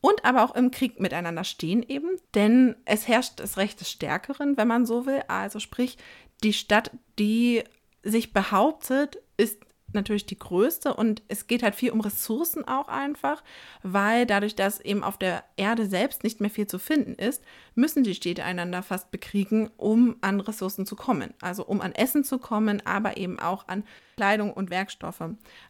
und 0.02 0.25
aber 0.26 0.44
auch 0.44 0.54
im 0.54 0.71
Krieg 0.71 1.00
miteinander 1.00 1.44
stehen 1.44 1.82
eben. 1.82 2.18
Denn 2.35 2.76
es 2.85 3.09
herrscht 3.09 3.40
das 3.40 3.56
Recht 3.56 3.80
des 3.80 3.90
Stärkeren, 3.90 4.59
wenn 4.59 4.68
man 4.68 4.85
so 4.85 5.06
will. 5.06 5.23
Also 5.28 5.61
sprich, 5.61 5.97
die 6.42 6.52
Stadt, 6.52 6.90
die 7.18 7.62
sich 8.02 8.35
behauptet, 8.35 9.18
ist 9.38 9.59
natürlich 9.94 10.26
die 10.26 10.38
größte 10.38 10.94
und 10.94 11.23
es 11.28 11.47
geht 11.47 11.62
halt 11.62 11.75
viel 11.75 11.90
um 11.90 12.00
Ressourcen 12.00 12.66
auch 12.66 12.88
einfach, 12.88 13.44
weil 13.82 14.26
dadurch, 14.26 14.56
dass 14.56 14.80
eben 14.80 15.04
auf 15.04 15.18
der 15.18 15.44
Erde 15.56 15.87
selbst 15.87 16.25
nicht 16.25 16.40
mehr 16.40 16.50
viel 16.50 16.66
zu 16.66 16.78
finden 16.78 17.14
ist, 17.14 17.42
müssen 17.75 18.02
die 18.02 18.14
Städte 18.14 18.42
einander 18.42 18.82
fast 18.82 19.11
bekriegen, 19.11 19.71
um 19.76 20.16
an 20.21 20.40
Ressourcen 20.40 20.87
zu 20.87 20.97
kommen. 20.97 21.35
Also 21.40 21.64
um 21.64 21.80
an 21.80 21.92
Essen 21.92 22.25
zu 22.25 22.38
kommen, 22.38 22.85
aber 22.87 23.18
eben 23.18 23.38
auch 23.38 23.68
an 23.68 23.85
Kleidung 24.16 24.52
und 24.52 24.71
Werkstoffe. 24.71 25.23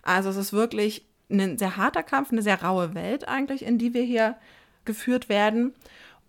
Also 0.03 0.31
es 0.31 0.37
ist 0.37 0.53
wirklich 0.53 1.05
ein 1.33 1.59
sehr 1.59 1.77
harter 1.77 2.03
Kampf, 2.03 2.33
eine 2.33 2.43
sehr 2.43 2.63
raue 2.63 2.95
Welt 2.95 3.29
eigentlich, 3.29 3.65
in 3.65 3.79
die 3.79 3.95
wir 3.95 4.03
hier 4.03 4.37
geführt 4.85 5.29
werden. 5.29 5.75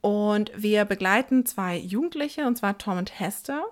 Und 0.02 0.52
wir 0.56 0.86
begleiten 0.86 1.46
zwei 1.46 1.78
Jugendliche, 1.78 2.46
und 2.46 2.58
zwar 2.58 2.78
Tom 2.78 2.98
und 2.98 3.20
Hester. 3.20 3.64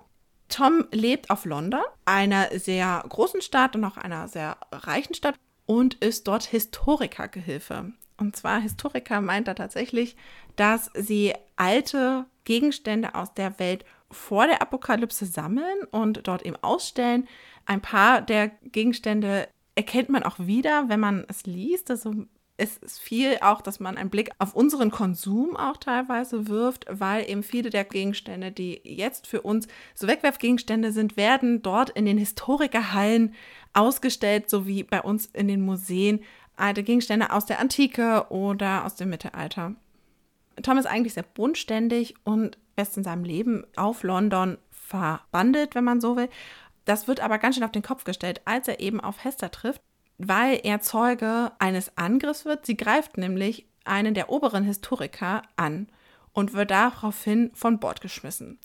Tom 0.48 0.86
lebt 0.92 1.30
auf 1.30 1.46
London, 1.46 1.82
einer 2.06 2.48
sehr 2.58 3.04
großen 3.08 3.42
Stadt 3.42 3.76
und 3.76 3.84
auch 3.86 3.98
einer 3.98 4.28
sehr 4.28 4.58
reichen 4.72 5.14
Stadt, 5.14 5.36
und 5.66 5.96
ist 5.96 6.28
dort 6.28 6.44
Historikergehilfe. 6.44 7.94
Und 8.18 8.36
zwar 8.36 8.60
Historiker 8.60 9.22
meint 9.22 9.48
er 9.48 9.56
tatsächlich, 9.56 10.16
dass 10.56 10.92
sie 10.94 11.34
alte 11.56 12.26
Gegenstände 12.44 13.16
aus 13.16 13.34
der 13.34 13.58
Welt 13.58 13.86
vor 14.10 14.48
der 14.48 14.62
Apokalypse 14.62 15.26
sammeln 15.26 15.84
und 15.92 16.28
dort 16.28 16.44
eben 16.46 16.58
ausstellen. 16.62 17.28
Ein 17.66 17.82
paar 17.82 18.22
der 18.22 18.50
Gegenstände 18.64 19.48
erkennt 19.76 20.10
man 20.10 20.24
auch 20.24 20.40
wieder, 20.40 20.90
wenn 20.90 21.00
man 21.00 21.26
es 21.28 21.46
liest. 21.46 21.90
Also 21.92 22.26
es 22.58 22.78
ist 22.78 23.00
viel 23.00 23.38
auch, 23.42 23.62
dass 23.62 23.80
man 23.80 23.98
einen 23.98 24.10
Blick 24.10 24.30
auf 24.38 24.54
unseren 24.54 24.92
Konsum 24.92 25.58
auch 25.58 25.78
teilweise 25.78 26.48
wirft, 26.48 26.86
weil 26.90 27.28
eben 27.30 27.42
viele 27.42 27.72
der 27.72 27.86
Gegenstände, 27.86 28.52
die 28.52 28.82
jetzt 28.84 29.26
für 29.26 29.42
uns 29.42 29.68
so 29.96 30.08
Wegwerfgegenstände 30.08 30.92
sind, 30.92 31.18
werden 31.18 31.64
dort 31.64 31.90
in 31.90 32.06
den 32.06 32.20
Historikerhallen 32.20 33.34
ausgestellt, 33.74 34.50
so 34.50 34.68
wie 34.68 34.84
bei 34.84 35.02
uns 35.02 35.26
in 35.28 35.48
den 35.48 35.62
Museen 35.62 36.22
alte 36.56 36.84
Gegenstände 36.84 37.32
aus 37.32 37.46
der 37.46 37.60
Antike 37.60 38.28
oder 38.30 38.86
aus 38.86 38.96
dem 38.96 39.10
Mittelalter. 39.10 39.76
Tom 40.62 40.78
ist 40.78 40.86
eigentlich 40.86 41.16
sehr 41.16 41.24
bodenständig 41.24 42.14
und 42.24 42.60
fest 42.76 42.98
in 42.98 43.04
seinem 43.04 43.24
Leben 43.24 43.66
auf 43.76 44.04
London 44.04 44.58
verbandelt, 44.70 45.74
wenn 45.74 45.84
man 45.84 46.02
so 46.02 46.16
will. 46.16 46.30
Das 46.86 47.08
wird 47.08 47.20
aber 47.20 47.38
ganz 47.38 47.56
schön 47.56 47.64
auf 47.64 47.72
den 47.72 47.84
Kopf 47.84 48.04
gestellt, 48.04 48.42
als 48.46 48.68
er 48.68 48.80
eben 48.80 49.00
auf 49.00 49.24
Hester 49.24 49.52
trifft, 49.52 49.82
weil 50.18 50.60
er 50.64 50.82
Zeuge 50.82 51.52
eines 51.60 51.98
Angriffs 51.98 52.46
wird. 52.46 52.66
Sie 52.66 52.78
greift 52.78 53.18
nämlich 53.18 53.66
einen 53.84 54.14
der 54.14 54.30
oberen 54.30 54.64
Historiker 54.64 55.44
an 55.56 55.88
und 56.34 56.54
wird 56.54 56.72
daraufhin 56.72 57.52
von 57.54 57.80
Bord 57.80 58.02
geschmissen. 58.02 58.60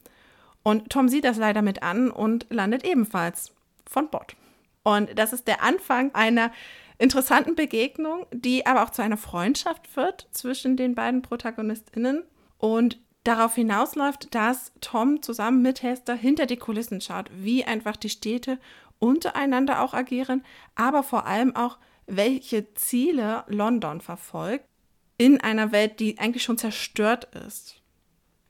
Und 0.63 0.91
Tom 0.91 1.09
sieht 1.09 1.25
das 1.25 1.37
leider 1.37 1.63
mit 1.63 1.83
an 1.83 2.11
und 2.11 2.47
landet 2.51 2.85
ebenfalls 2.85 3.53
von 3.87 4.11
Bord. 4.11 4.37
Und 4.83 5.19
das 5.19 5.33
ist 5.33 5.47
der 5.47 5.63
Anfang 5.63 6.15
einer 6.15 6.51
interessanten 6.99 7.55
Begegnung, 7.55 8.27
die 8.33 8.67
aber 8.67 8.83
auch 8.83 8.91
zu 8.91 9.03
einer 9.03 9.17
Freundschaft 9.17 9.97
wird 9.97 10.29
zwischen 10.31 10.77
den 10.77 10.95
beiden 10.95 11.23
ProtagonistInnen 11.23 12.25
und 12.59 12.99
darauf 13.27 13.55
hinausläuft, 13.55 14.35
dass 14.35 14.73
Tom 14.81 15.23
zusammen 15.23 15.63
mit 15.63 15.83
Hester 15.83 16.15
hinter 16.15 16.47
die 16.47 16.57
Kulissen 16.57 17.01
schaut, 17.01 17.31
wie 17.33 17.65
einfach 17.65 17.97
die 17.97 18.09
Städte 18.09 18.59
untereinander 18.99 19.83
auch 19.83 19.95
agieren, 19.95 20.45
aber 20.75 21.03
vor 21.03 21.27
allem 21.27 21.55
auch, 21.55 21.79
welche 22.07 22.73
Ziele 22.75 23.45
London 23.49 24.01
verfolgt 24.01 24.65
in 25.19 25.41
einer 25.41 25.73
Welt, 25.73 25.99
die 25.99 26.19
eigentlich 26.19 26.45
schon 26.45 26.59
zerstört 26.59 27.25
ist. 27.47 27.83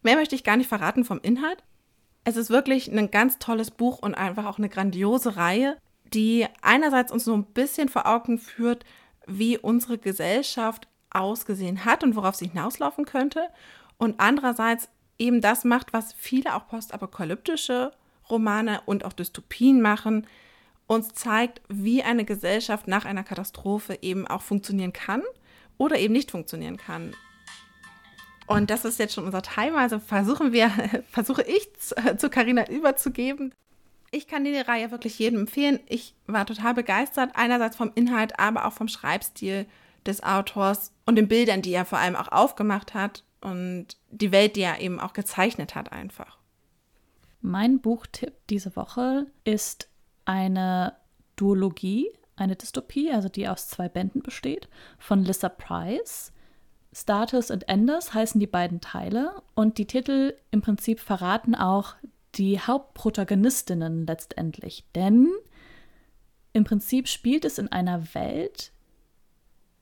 Mehr 0.03 0.17
möchte 0.17 0.35
ich 0.35 0.45
gar 0.45 0.57
nicht 0.57 0.69
verraten 0.69 1.05
vom 1.05 1.21
Inhalt. 1.21 1.65
Es 2.25 2.37
ist 2.37 2.51
wirklich 2.51 2.91
ein 2.91 3.11
ganz 3.11 3.39
tolles 3.39 3.71
Buch 3.71 4.01
und 4.01 4.15
einfach 4.15 4.45
auch 4.45 4.59
eine 4.59 4.69
grandiose 4.69 5.37
Reihe, 5.37 5.79
die 6.13 6.47
einerseits 6.61 7.13
uns 7.13 7.25
so 7.25 7.35
ein 7.35 7.45
bisschen 7.45 7.89
vor 7.89 8.07
Augen 8.07 8.39
führt, 8.39 8.85
wie 9.27 9.59
unsere 9.59 9.97
Gesellschaft 9.97 10.87
ausgesehen 11.11 11.85
hat 11.85 12.05
und 12.05 12.15
worauf 12.15 12.35
sie 12.35 12.49
hinauslaufen 12.49 13.05
könnte. 13.05 13.49
Und 13.99 14.21
andererseits 14.21 14.89
eben 15.19 15.41
das 15.41 15.65
macht, 15.65 15.93
was 15.93 16.13
viele 16.13 16.55
auch 16.55 16.69
postapokalyptische 16.69 17.93
Romane 18.29 18.81
und 18.87 19.05
auch 19.05 19.13
Dystopien 19.13 19.81
machen, 19.81 20.27
uns 20.87 21.15
zeigt, 21.15 21.63
wie 21.69 22.03
eine 22.03 22.25
Gesellschaft 22.25 22.87
nach 22.87 23.05
einer 23.05 23.25
Katastrophe 23.25 23.99
eben 24.03 24.27
auch 24.27 24.43
funktionieren 24.43 24.93
kann 24.93 25.23
oder 25.79 25.99
eben 25.99 26.13
nicht 26.13 26.31
funktionieren 26.31 26.77
kann. 26.77 27.15
Und 28.47 28.71
das 28.71 28.85
ist 28.85 28.99
jetzt 28.99 29.15
schon 29.15 29.25
unser 29.25 29.43
Timer, 29.43 29.79
also 29.79 29.99
versuchen 29.99 30.53
wir, 30.53 30.71
versuche 31.11 31.43
ich 31.43 31.73
zu 32.19 32.31
Carina 32.31 32.69
überzugeben 32.69 33.53
ich 34.11 34.27
kann 34.27 34.45
die 34.45 34.57
Reihe 34.57 34.91
wirklich 34.91 35.19
jedem 35.19 35.41
empfehlen. 35.41 35.81
Ich 35.87 36.15
war 36.27 36.47
total 36.47 36.75
begeistert, 36.75 37.31
einerseits 37.35 37.77
vom 37.77 37.93
Inhalt, 37.95 38.39
aber 38.39 38.67
auch 38.67 38.73
vom 38.73 38.89
Schreibstil 38.89 39.67
des 40.07 40.23
Autors 40.23 40.93
und 41.05 41.17
den 41.17 41.29
Bildern, 41.29 41.63
die 41.63 41.73
er 41.73 41.85
vor 41.85 41.99
allem 41.99 42.17
auch 42.17 42.29
aufgemacht 42.29 42.95
hat 42.95 43.25
und 43.47 43.97
die 44.11 44.33
Welt, 44.33 44.57
die 44.57 44.63
er 44.63 44.81
eben 44.81 44.99
auch 44.99 45.13
gezeichnet 45.13 45.77
hat 45.77 45.93
einfach. 45.93 46.39
Mein 47.41 47.81
Buchtipp 47.81 48.35
diese 48.51 48.75
Woche 48.75 49.27
ist 49.45 49.89
eine 50.25 50.97
Duologie, 51.37 52.11
eine 52.35 52.57
Dystopie, 52.57 53.13
also 53.13 53.29
die 53.29 53.47
aus 53.47 53.69
zwei 53.69 53.89
Bänden 53.89 54.21
besteht, 54.21 54.69
von 54.99 55.23
Lissa 55.23 55.49
Price. 55.49 56.33
Status 56.93 57.53
und 57.53 57.69
Enders 57.69 58.15
heißen 58.15 58.41
die 58.41 58.49
beiden 58.49 58.81
Teile 58.81 59.41
und 59.55 59.79
die 59.79 59.87
Titel 59.87 60.35
im 60.51 60.61
Prinzip 60.61 60.99
verraten 60.99 61.55
auch 61.55 61.95
die 62.35 62.59
Hauptprotagonistinnen 62.59 64.07
letztendlich. 64.07 64.87
Denn 64.97 65.31
im 66.53 66.65
Prinzip 66.65 67.07
spielt 67.07 67.45
es 67.45 67.59
in 67.59 67.71
einer 67.71 68.13
Welt, 68.13 68.73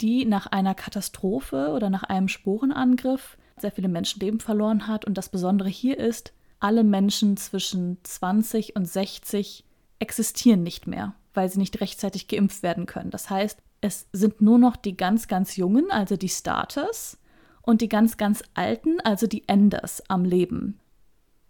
die 0.02 0.26
nach 0.26 0.48
einer 0.48 0.74
Katastrophe 0.74 1.70
oder 1.72 1.88
nach 1.88 2.02
einem 2.02 2.28
Sporenangriff 2.28 3.38
sehr 3.58 3.72
viele 3.72 3.88
Menschenleben 3.88 4.40
verloren 4.40 4.86
hat. 4.86 5.04
Und 5.04 5.18
das 5.18 5.28
Besondere 5.28 5.68
hier 5.68 5.98
ist, 5.98 6.32
alle 6.60 6.84
Menschen 6.84 7.36
zwischen 7.36 7.98
20 8.02 8.76
und 8.76 8.86
60 8.86 9.64
existieren 9.98 10.62
nicht 10.62 10.86
mehr, 10.86 11.14
weil 11.34 11.48
sie 11.48 11.58
nicht 11.58 11.80
rechtzeitig 11.80 12.28
geimpft 12.28 12.62
werden 12.62 12.86
können. 12.86 13.10
Das 13.10 13.30
heißt, 13.30 13.58
es 13.80 14.06
sind 14.12 14.40
nur 14.40 14.58
noch 14.58 14.76
die 14.76 14.96
ganz, 14.96 15.28
ganz 15.28 15.56
Jungen, 15.56 15.90
also 15.90 16.16
die 16.16 16.28
Starters, 16.28 17.18
und 17.64 17.80
die 17.80 17.88
ganz, 17.88 18.16
ganz 18.16 18.42
Alten, 18.54 19.00
also 19.00 19.26
die 19.26 19.48
Enders 19.48 20.02
am 20.08 20.24
Leben. 20.24 20.78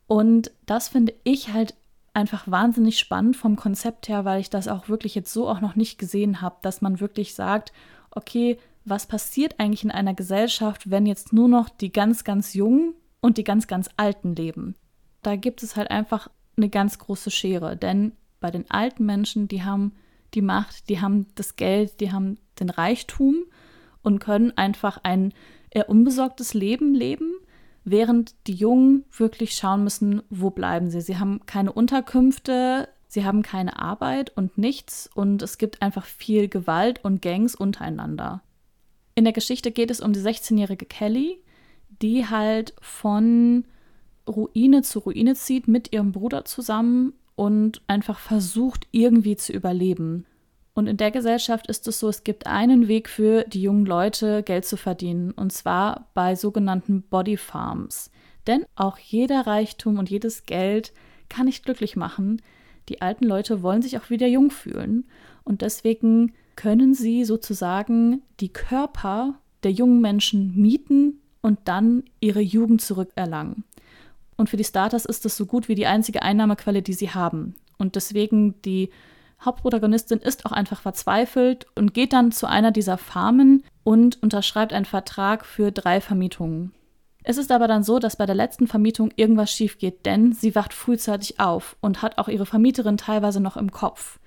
Und 0.07 0.51
das 0.67 0.89
finde 0.89 1.15
ich 1.25 1.53
halt 1.53 1.75
einfach 2.13 2.49
wahnsinnig 2.49 2.99
spannend 2.99 3.37
vom 3.37 3.57
Konzept 3.57 4.09
her, 4.09 4.25
weil 4.25 4.41
ich 4.41 4.51
das 4.51 4.69
auch 4.69 4.89
wirklich 4.89 5.15
jetzt 5.15 5.33
so 5.33 5.49
auch 5.49 5.61
noch 5.61 5.75
nicht 5.75 5.99
gesehen 5.99 6.41
habe, 6.41 6.57
dass 6.63 6.81
man 6.81 7.01
wirklich 7.01 7.35
sagt, 7.35 7.73
okay, 8.13 8.59
was 8.85 9.07
passiert 9.07 9.59
eigentlich 9.59 9.85
in 9.85 9.91
einer 9.91 10.15
Gesellschaft, 10.15 10.91
wenn 10.91 11.07
jetzt 11.07 11.33
nur 11.33 11.49
noch 11.49 11.69
die 11.69 11.93
ganz, 11.93 12.25
ganz 12.25 12.55
Jungen 12.55 12.95
und 13.21 13.39
die 13.39 13.45
ganz, 13.45 13.67
ganz 13.67 13.89
Alten 13.97 14.35
leben? 14.35 14.75
Da 15.23 15.37
gibt 15.37 15.63
es 15.63 15.77
halt 15.77 15.91
einfach 15.91 16.29
eine 16.57 16.69
ganz 16.69 16.99
große 16.99 17.31
Schere, 17.31 17.77
denn 17.77 18.13
bei 18.41 18.51
den 18.51 18.71
alten 18.71 19.07
Menschen, 19.07 19.49
die 19.49 19.63
haben 19.63 19.93
die 20.35 20.43
Macht, 20.43 20.89
die 20.89 21.01
haben 21.01 21.27
das 21.35 21.57
Geld, 21.57 22.01
die 22.01 22.13
haben 22.13 22.39
den 22.61 22.69
Reichtum 22.69 23.37
und 24.03 24.19
können 24.19 24.53
einfach 24.57 24.99
ein 25.03 25.33
eher 25.71 25.89
unbesorgtes 25.89 26.55
Leben 26.55 26.95
leben 26.95 27.33
während 27.85 28.35
die 28.47 28.55
Jungen 28.55 29.05
wirklich 29.13 29.55
schauen 29.55 29.85
müssen, 29.85 30.23
wo 30.31 30.51
bleiben 30.51 30.91
sie. 30.91 31.01
Sie 31.01 31.19
haben 31.19 31.41
keine 31.47 31.73
Unterkünfte, 31.73 32.89
sie 33.07 33.25
haben 33.25 33.43
keine 33.43 33.79
Arbeit 33.79 34.37
und 34.37 34.59
nichts 34.59 35.09
und 35.15 35.43
es 35.43 35.59
gibt 35.59 35.83
einfach 35.83 36.05
viel 36.05 36.49
Gewalt 36.49 37.05
und 37.05 37.23
Gangs 37.23 37.55
untereinander. 37.55 38.43
In 39.15 39.25
der 39.25 39.33
Geschichte 39.33 39.71
geht 39.71 39.91
es 39.91 40.01
um 40.01 40.13
die 40.13 40.21
16-jährige 40.21 40.87
Kelly, 40.87 41.41
die 42.03 42.27
halt 42.27 42.75
von 42.81 43.65
Ruine 44.29 44.83
zu 44.83 45.01
Ruine 45.01 45.35
zieht 45.35 45.69
mit 45.69 45.93
ihrem 45.93 46.13
Bruder 46.13 46.45
zusammen 46.45 47.13
und 47.37 47.83
einfach 47.87 48.19
versucht, 48.19 48.87
irgendwie 48.91 49.37
zu 49.37 49.53
überleben. 49.53 50.27
Und 50.75 50.89
in 50.89 50.97
der 50.97 51.13
Gesellschaft 51.13 51.69
ist 51.69 51.87
es 51.87 52.01
so, 52.01 52.09
es 52.09 52.25
gibt 52.25 52.49
einen 52.49 52.89
Weg 52.89 53.09
für 53.09 53.45
die 53.45 53.63
jungen 53.63 53.87
Leute, 53.87 54.43
Geld 54.43 54.65
zu 54.65 54.77
verdienen, 54.77 55.31
und 55.31 55.53
zwar 55.53 56.09
bei 56.15 56.35
sogenannten 56.35 57.03
Body 57.03 57.37
Farms. 57.37 58.11
Denn 58.49 58.65
auch 58.75 58.99
jeder 58.99 59.47
Reichtum 59.47 59.99
und 59.99 60.11
jedes 60.11 60.47
Geld 60.47 60.93
kann 61.29 61.47
nicht 61.47 61.65
glücklich 61.65 61.95
machen. 61.95 62.43
Die 62.89 63.01
alten 63.01 63.25
Leute 63.25 63.63
wollen 63.63 63.83
sich 63.83 63.97
auch 63.99 64.11
wieder 64.11 64.27
jung 64.27 64.51
fühlen. 64.51 65.05
Und 65.45 65.63
deswegen 65.63 66.33
können 66.57 66.95
sie 66.95 67.25
sozusagen 67.25 68.23
die 68.41 68.53
Körper 68.53 69.35
der 69.63 69.73
jungen 69.73 70.01
Menschen 70.01 70.55
mieten 70.57 71.21
und 71.41 71.59
dann 71.65 72.05
ihre 72.21 72.41
Jugend 72.41 72.81
zurückerlangen. 72.81 73.65
Und 74.37 74.51
für 74.51 74.57
die 74.57 74.65
Starters 74.65 75.05
ist 75.05 75.25
das 75.25 75.37
so 75.37 75.47
gut 75.47 75.69
wie 75.69 75.75
die 75.75 75.87
einzige 75.87 76.23
Einnahmequelle, 76.23 76.83
die 76.83 76.93
sie 76.93 77.11
haben. 77.11 77.55
Und 77.79 77.97
deswegen 77.97 78.61
die 78.63 78.91
Hauptprotagonistin 79.45 80.19
ist 80.19 80.47
auch 80.47 80.53
einfach 80.53 80.81
verzweifelt 80.81 81.67
und 81.75 81.95
geht 81.95 82.13
dann 82.13 82.33
zu 82.33 82.49
einer 82.49 82.71
dieser 82.71 82.99
Farmen 82.99 83.63
und 83.83 84.23
unterschreibt 84.23 84.73
einen 84.73 84.87
Vertrag 84.87 85.45
für 85.45 85.71
drei 85.71 86.01
Vermietungen. 86.01 86.73
Es 87.23 87.39
ist 87.39 87.51
aber 87.53 87.69
dann 87.69 87.83
so, 87.83 87.99
dass 87.99 88.17
bei 88.17 88.27
der 88.27 88.35
letzten 88.35 88.67
Vermietung 88.67 89.11
irgendwas 89.17 89.51
schief 89.51 89.79
geht, 89.79 90.05
denn 90.05 90.33
sie 90.33 90.55
wacht 90.55 90.75
frühzeitig 90.75 91.41
auf 91.41 91.77
und 91.81 92.03
hat 92.03 92.19
auch 92.19 92.29
ihre 92.29 92.47
Vermieterin 92.47 92.99
teilweise 92.99 93.41
noch 93.41 93.57
im 93.57 93.71
Kopf. 93.71 94.19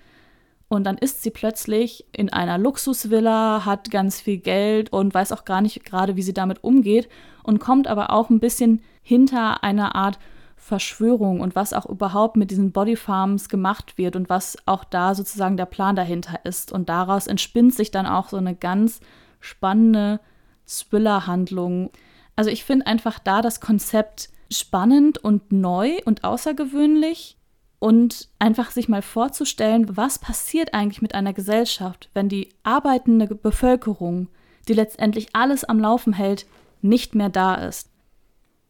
Und 0.70 0.84
dann 0.84 0.98
ist 0.98 1.24
sie 1.24 1.32
plötzlich 1.32 2.06
in 2.12 2.32
einer 2.32 2.58
Luxusvilla, 2.58 3.64
hat 3.66 3.90
ganz 3.90 4.20
viel 4.20 4.38
Geld 4.38 4.92
und 4.92 5.14
weiß 5.14 5.32
auch 5.32 5.46
gar 5.46 5.62
nicht 5.62 5.86
gerade, 5.86 6.18
wie 6.18 6.22
sie 6.22 6.34
damit 6.34 6.64
umgeht 6.64 7.08
und 7.44 7.60
kommt 7.60 7.88
aber 7.88 8.12
auch 8.12 8.30
ein 8.30 8.42
bisschen 8.42 8.82
hinter 9.02 9.64
einer 9.64 9.96
Art 9.96 10.20
Verschwörung 10.58 11.40
und 11.40 11.56
was 11.56 11.72
auch 11.72 11.86
überhaupt 11.86 12.36
mit 12.36 12.52
diesen 12.52 12.74
Bodyfarms 12.74 13.48
gemacht 13.48 13.98
wird 13.98 14.18
und 14.18 14.30
was 14.30 14.58
auch 14.66 14.84
da 14.84 15.16
sozusagen 15.16 15.56
der 15.56 15.66
Plan 15.66 15.96
dahinter 15.96 16.40
ist. 16.44 16.74
Und 16.74 16.90
daraus 16.90 17.28
entspinnt 17.28 17.74
sich 17.74 17.92
dann 17.92 18.06
auch 18.06 18.28
so 18.28 18.36
eine 18.36 18.54
ganz 18.54 19.00
spannende 19.40 20.20
Thriller-Handlung. 20.66 21.92
Also 22.36 22.50
ich 22.50 22.66
finde 22.66 22.88
einfach 22.88 23.20
da 23.20 23.42
das 23.42 23.62
Konzept 23.62 24.30
spannend 24.52 25.18
und 25.20 25.54
neu 25.54 26.00
und 26.04 26.26
außergewöhnlich 26.26 27.38
und 27.80 28.30
einfach 28.40 28.72
sich 28.72 28.90
mal 28.90 29.02
vorzustellen, 29.02 29.96
was 29.98 30.20
passiert 30.20 30.74
eigentlich 30.74 31.02
mit 31.02 31.14
einer 31.14 31.34
Gesellschaft, 31.34 32.10
wenn 32.14 32.30
die 32.30 32.50
arbeitende 32.64 33.28
Bevölkerung, 33.28 34.30
die 34.68 34.74
letztendlich 34.74 35.30
alles 35.34 35.64
am 35.64 35.80
Laufen 35.80 36.14
hält, 36.14 36.46
nicht 36.82 37.16
mehr 37.16 37.30
da 37.30 37.56
ist. 37.56 37.90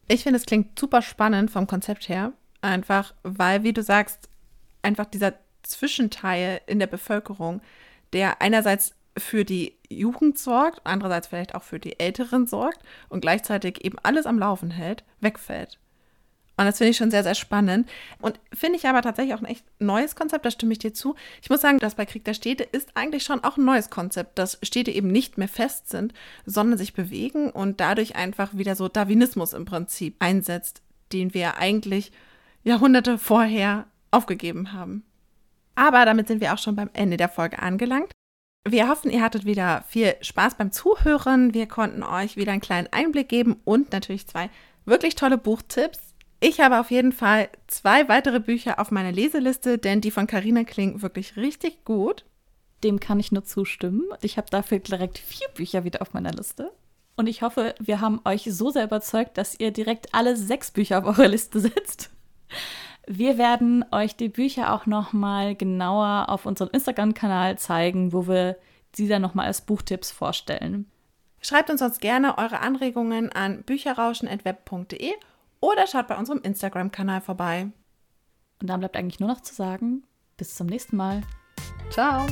Ich 0.08 0.24
finde, 0.24 0.38
es 0.38 0.46
klingt 0.46 0.78
super 0.78 1.02
spannend 1.02 1.52
vom 1.52 1.68
Konzept 1.68 2.10
her. 2.10 2.34
Einfach, 2.62 3.14
weil, 3.24 3.64
wie 3.64 3.74
du 3.74 3.84
sagst, 3.84 4.30
einfach 4.82 5.06
dieser 5.06 5.34
Zwischenteil 5.64 6.62
in 6.66 6.80
der 6.80 6.88
Bevölkerung, 6.88 7.62
der 8.14 8.42
einerseits 8.42 8.96
für 9.18 9.44
die 9.44 9.78
Jugend 9.90 10.38
sorgt, 10.38 10.82
andererseits 10.84 11.28
vielleicht 11.28 11.56
auch 11.56 11.64
für 11.64 11.80
die 11.80 12.00
Älteren 12.00 12.48
sorgt 12.48 12.80
und 13.10 13.22
gleichzeitig 13.22 13.84
eben 13.84 13.98
alles 14.04 14.26
am 14.26 14.40
Laufen 14.40 14.72
hält, 14.72 15.04
wegfällt. 15.20 15.80
Und 16.58 16.66
das 16.66 16.80
finde 16.80 16.90
ich 16.90 16.98
schon 16.98 17.12
sehr, 17.12 17.24
sehr 17.24 17.36
spannend. 17.36 17.88
Und 18.20 18.40
finde 18.52 18.78
ich 18.78 18.88
aber 18.88 19.04
tatsächlich 19.04 19.36
auch 19.36 19.42
ein 19.42 19.46
echt 19.46 19.64
neues 19.80 20.16
Konzept, 20.16 20.44
da 20.44 20.52
stimme 20.52 20.74
ich 20.74 20.80
dir 20.80 20.94
zu. 20.94 21.16
Ich 21.42 21.52
muss 21.52 21.62
sagen, 21.62 21.78
das 21.78 21.96
bei 21.96 22.06
Krieg 22.08 22.26
der 22.26 22.34
Städte 22.34 22.64
ist 22.64 22.90
eigentlich 22.96 23.24
schon 23.24 23.44
auch 23.44 23.58
ein 23.58 23.66
neues 23.66 23.92
Konzept, 23.92 24.40
dass 24.40 24.58
Städte 24.64 24.90
eben 24.90 25.12
nicht 25.12 25.38
mehr 25.38 25.48
fest 25.48 25.90
sind, 25.90 26.14
sondern 26.46 26.80
sich 26.80 26.94
bewegen 26.94 27.52
und 27.52 27.80
dadurch 27.80 28.16
einfach 28.16 28.58
wieder 28.58 28.76
so 28.76 28.88
Darwinismus 28.88 29.54
im 29.54 29.66
Prinzip 29.66 30.16
einsetzt, 30.20 30.82
den 31.14 31.36
wir 31.36 31.58
eigentlich 31.58 32.12
Jahrhunderte 32.64 33.20
vorher 33.20 33.86
aufgegeben 34.10 34.74
haben. 34.74 35.04
Aber 35.76 36.06
damit 36.06 36.28
sind 36.28 36.42
wir 36.42 36.54
auch 36.54 36.58
schon 36.58 36.76
beim 36.76 36.90
Ende 36.94 37.18
der 37.18 37.30
Folge 37.30 37.60
angelangt. 37.60 38.12
Wir 38.68 38.90
hoffen, 38.90 39.12
ihr 39.12 39.22
hattet 39.22 39.46
wieder 39.46 39.86
viel 39.88 40.16
Spaß 40.22 40.56
beim 40.56 40.72
Zuhören. 40.72 41.54
Wir 41.54 41.68
konnten 41.68 42.02
euch 42.02 42.36
wieder 42.36 42.52
einen 42.52 42.62
kleinen 42.62 42.88
Einblick 42.92 43.30
geben 43.30 43.58
und 43.64 43.94
natürlich 43.94 44.28
zwei 44.28 44.50
wirklich 44.86 45.14
tolle 45.14 45.38
Buchtipps. 45.38 46.07
Ich 46.40 46.60
habe 46.60 46.80
auf 46.80 46.92
jeden 46.92 47.14
Fall 47.14 47.50
zwei 47.66 48.08
weitere 48.10 48.40
Bücher 48.40 48.80
auf 48.80 48.92
meiner 48.92 49.12
Leseliste, 49.12 49.78
denn 49.78 50.02
die 50.02 50.12
von 50.12 50.28
Carina 50.28 50.64
klingen 50.64 51.02
wirklich 51.02 51.36
richtig 51.36 51.84
gut. 51.84 52.26
Dem 52.84 53.00
kann 53.00 53.20
ich 53.20 53.32
nur 53.32 53.44
zustimmen. 53.44 54.04
Ich 54.22 54.38
habe 54.38 54.50
dafür 54.52 54.78
direkt 54.80 55.18
vier 55.18 55.48
Bücher 55.56 55.84
wieder 55.84 56.02
auf 56.02 56.14
meiner 56.14 56.32
Liste. 56.32 56.72
Und 57.16 57.26
ich 57.26 57.42
hoffe, 57.42 57.74
wir 57.80 58.00
haben 58.02 58.22
euch 58.24 58.44
so 58.52 58.70
sehr 58.70 58.84
überzeugt, 58.84 59.40
dass 59.40 59.60
ihr 59.60 59.72
direkt 59.72 60.14
alle 60.14 60.38
sechs 60.38 60.70
Bücher 60.70 61.00
auf 61.00 61.06
eure 61.06 61.28
Liste 61.28 61.60
setzt. 61.60 62.12
Wir 63.08 63.40
werden 63.40 63.84
euch 63.92 64.16
die 64.16 64.30
Bücher 64.30 64.74
auch 64.74 64.86
noch 64.86 65.14
mal 65.14 65.56
genauer 65.56 66.26
auf 66.30 66.46
unserem 66.46 66.70
Instagram-Kanal 66.72 67.58
zeigen, 67.58 68.14
wo 68.14 68.28
wir 68.28 68.58
sie 68.94 69.08
dann 69.08 69.24
noch 69.24 69.34
mal 69.34 69.46
als 69.46 69.62
Buchtipps 69.62 70.12
vorstellen. 70.12 70.92
Schreibt 71.42 71.70
uns 71.72 71.80
sonst 71.80 72.02
gerne 72.02 72.38
eure 72.38 72.60
Anregungen 72.60 73.32
an 73.32 73.64
bücherrauschen.web.de 73.64 75.14
oder 75.60 75.88
schaut 75.88 76.08
bei 76.08 76.18
unserem 76.18 76.42
Instagram-Kanal 76.42 77.22
vorbei. 77.22 77.72
Und 78.62 78.70
dann 78.70 78.80
bleibt 78.80 78.98
eigentlich 78.98 79.20
nur 79.20 79.30
noch 79.30 79.42
zu 79.42 79.54
sagen, 79.54 80.04
bis 80.36 80.56
zum 80.56 80.68
nächsten 80.68 80.98
Mal. 80.98 81.22
Ciao! 81.90 82.26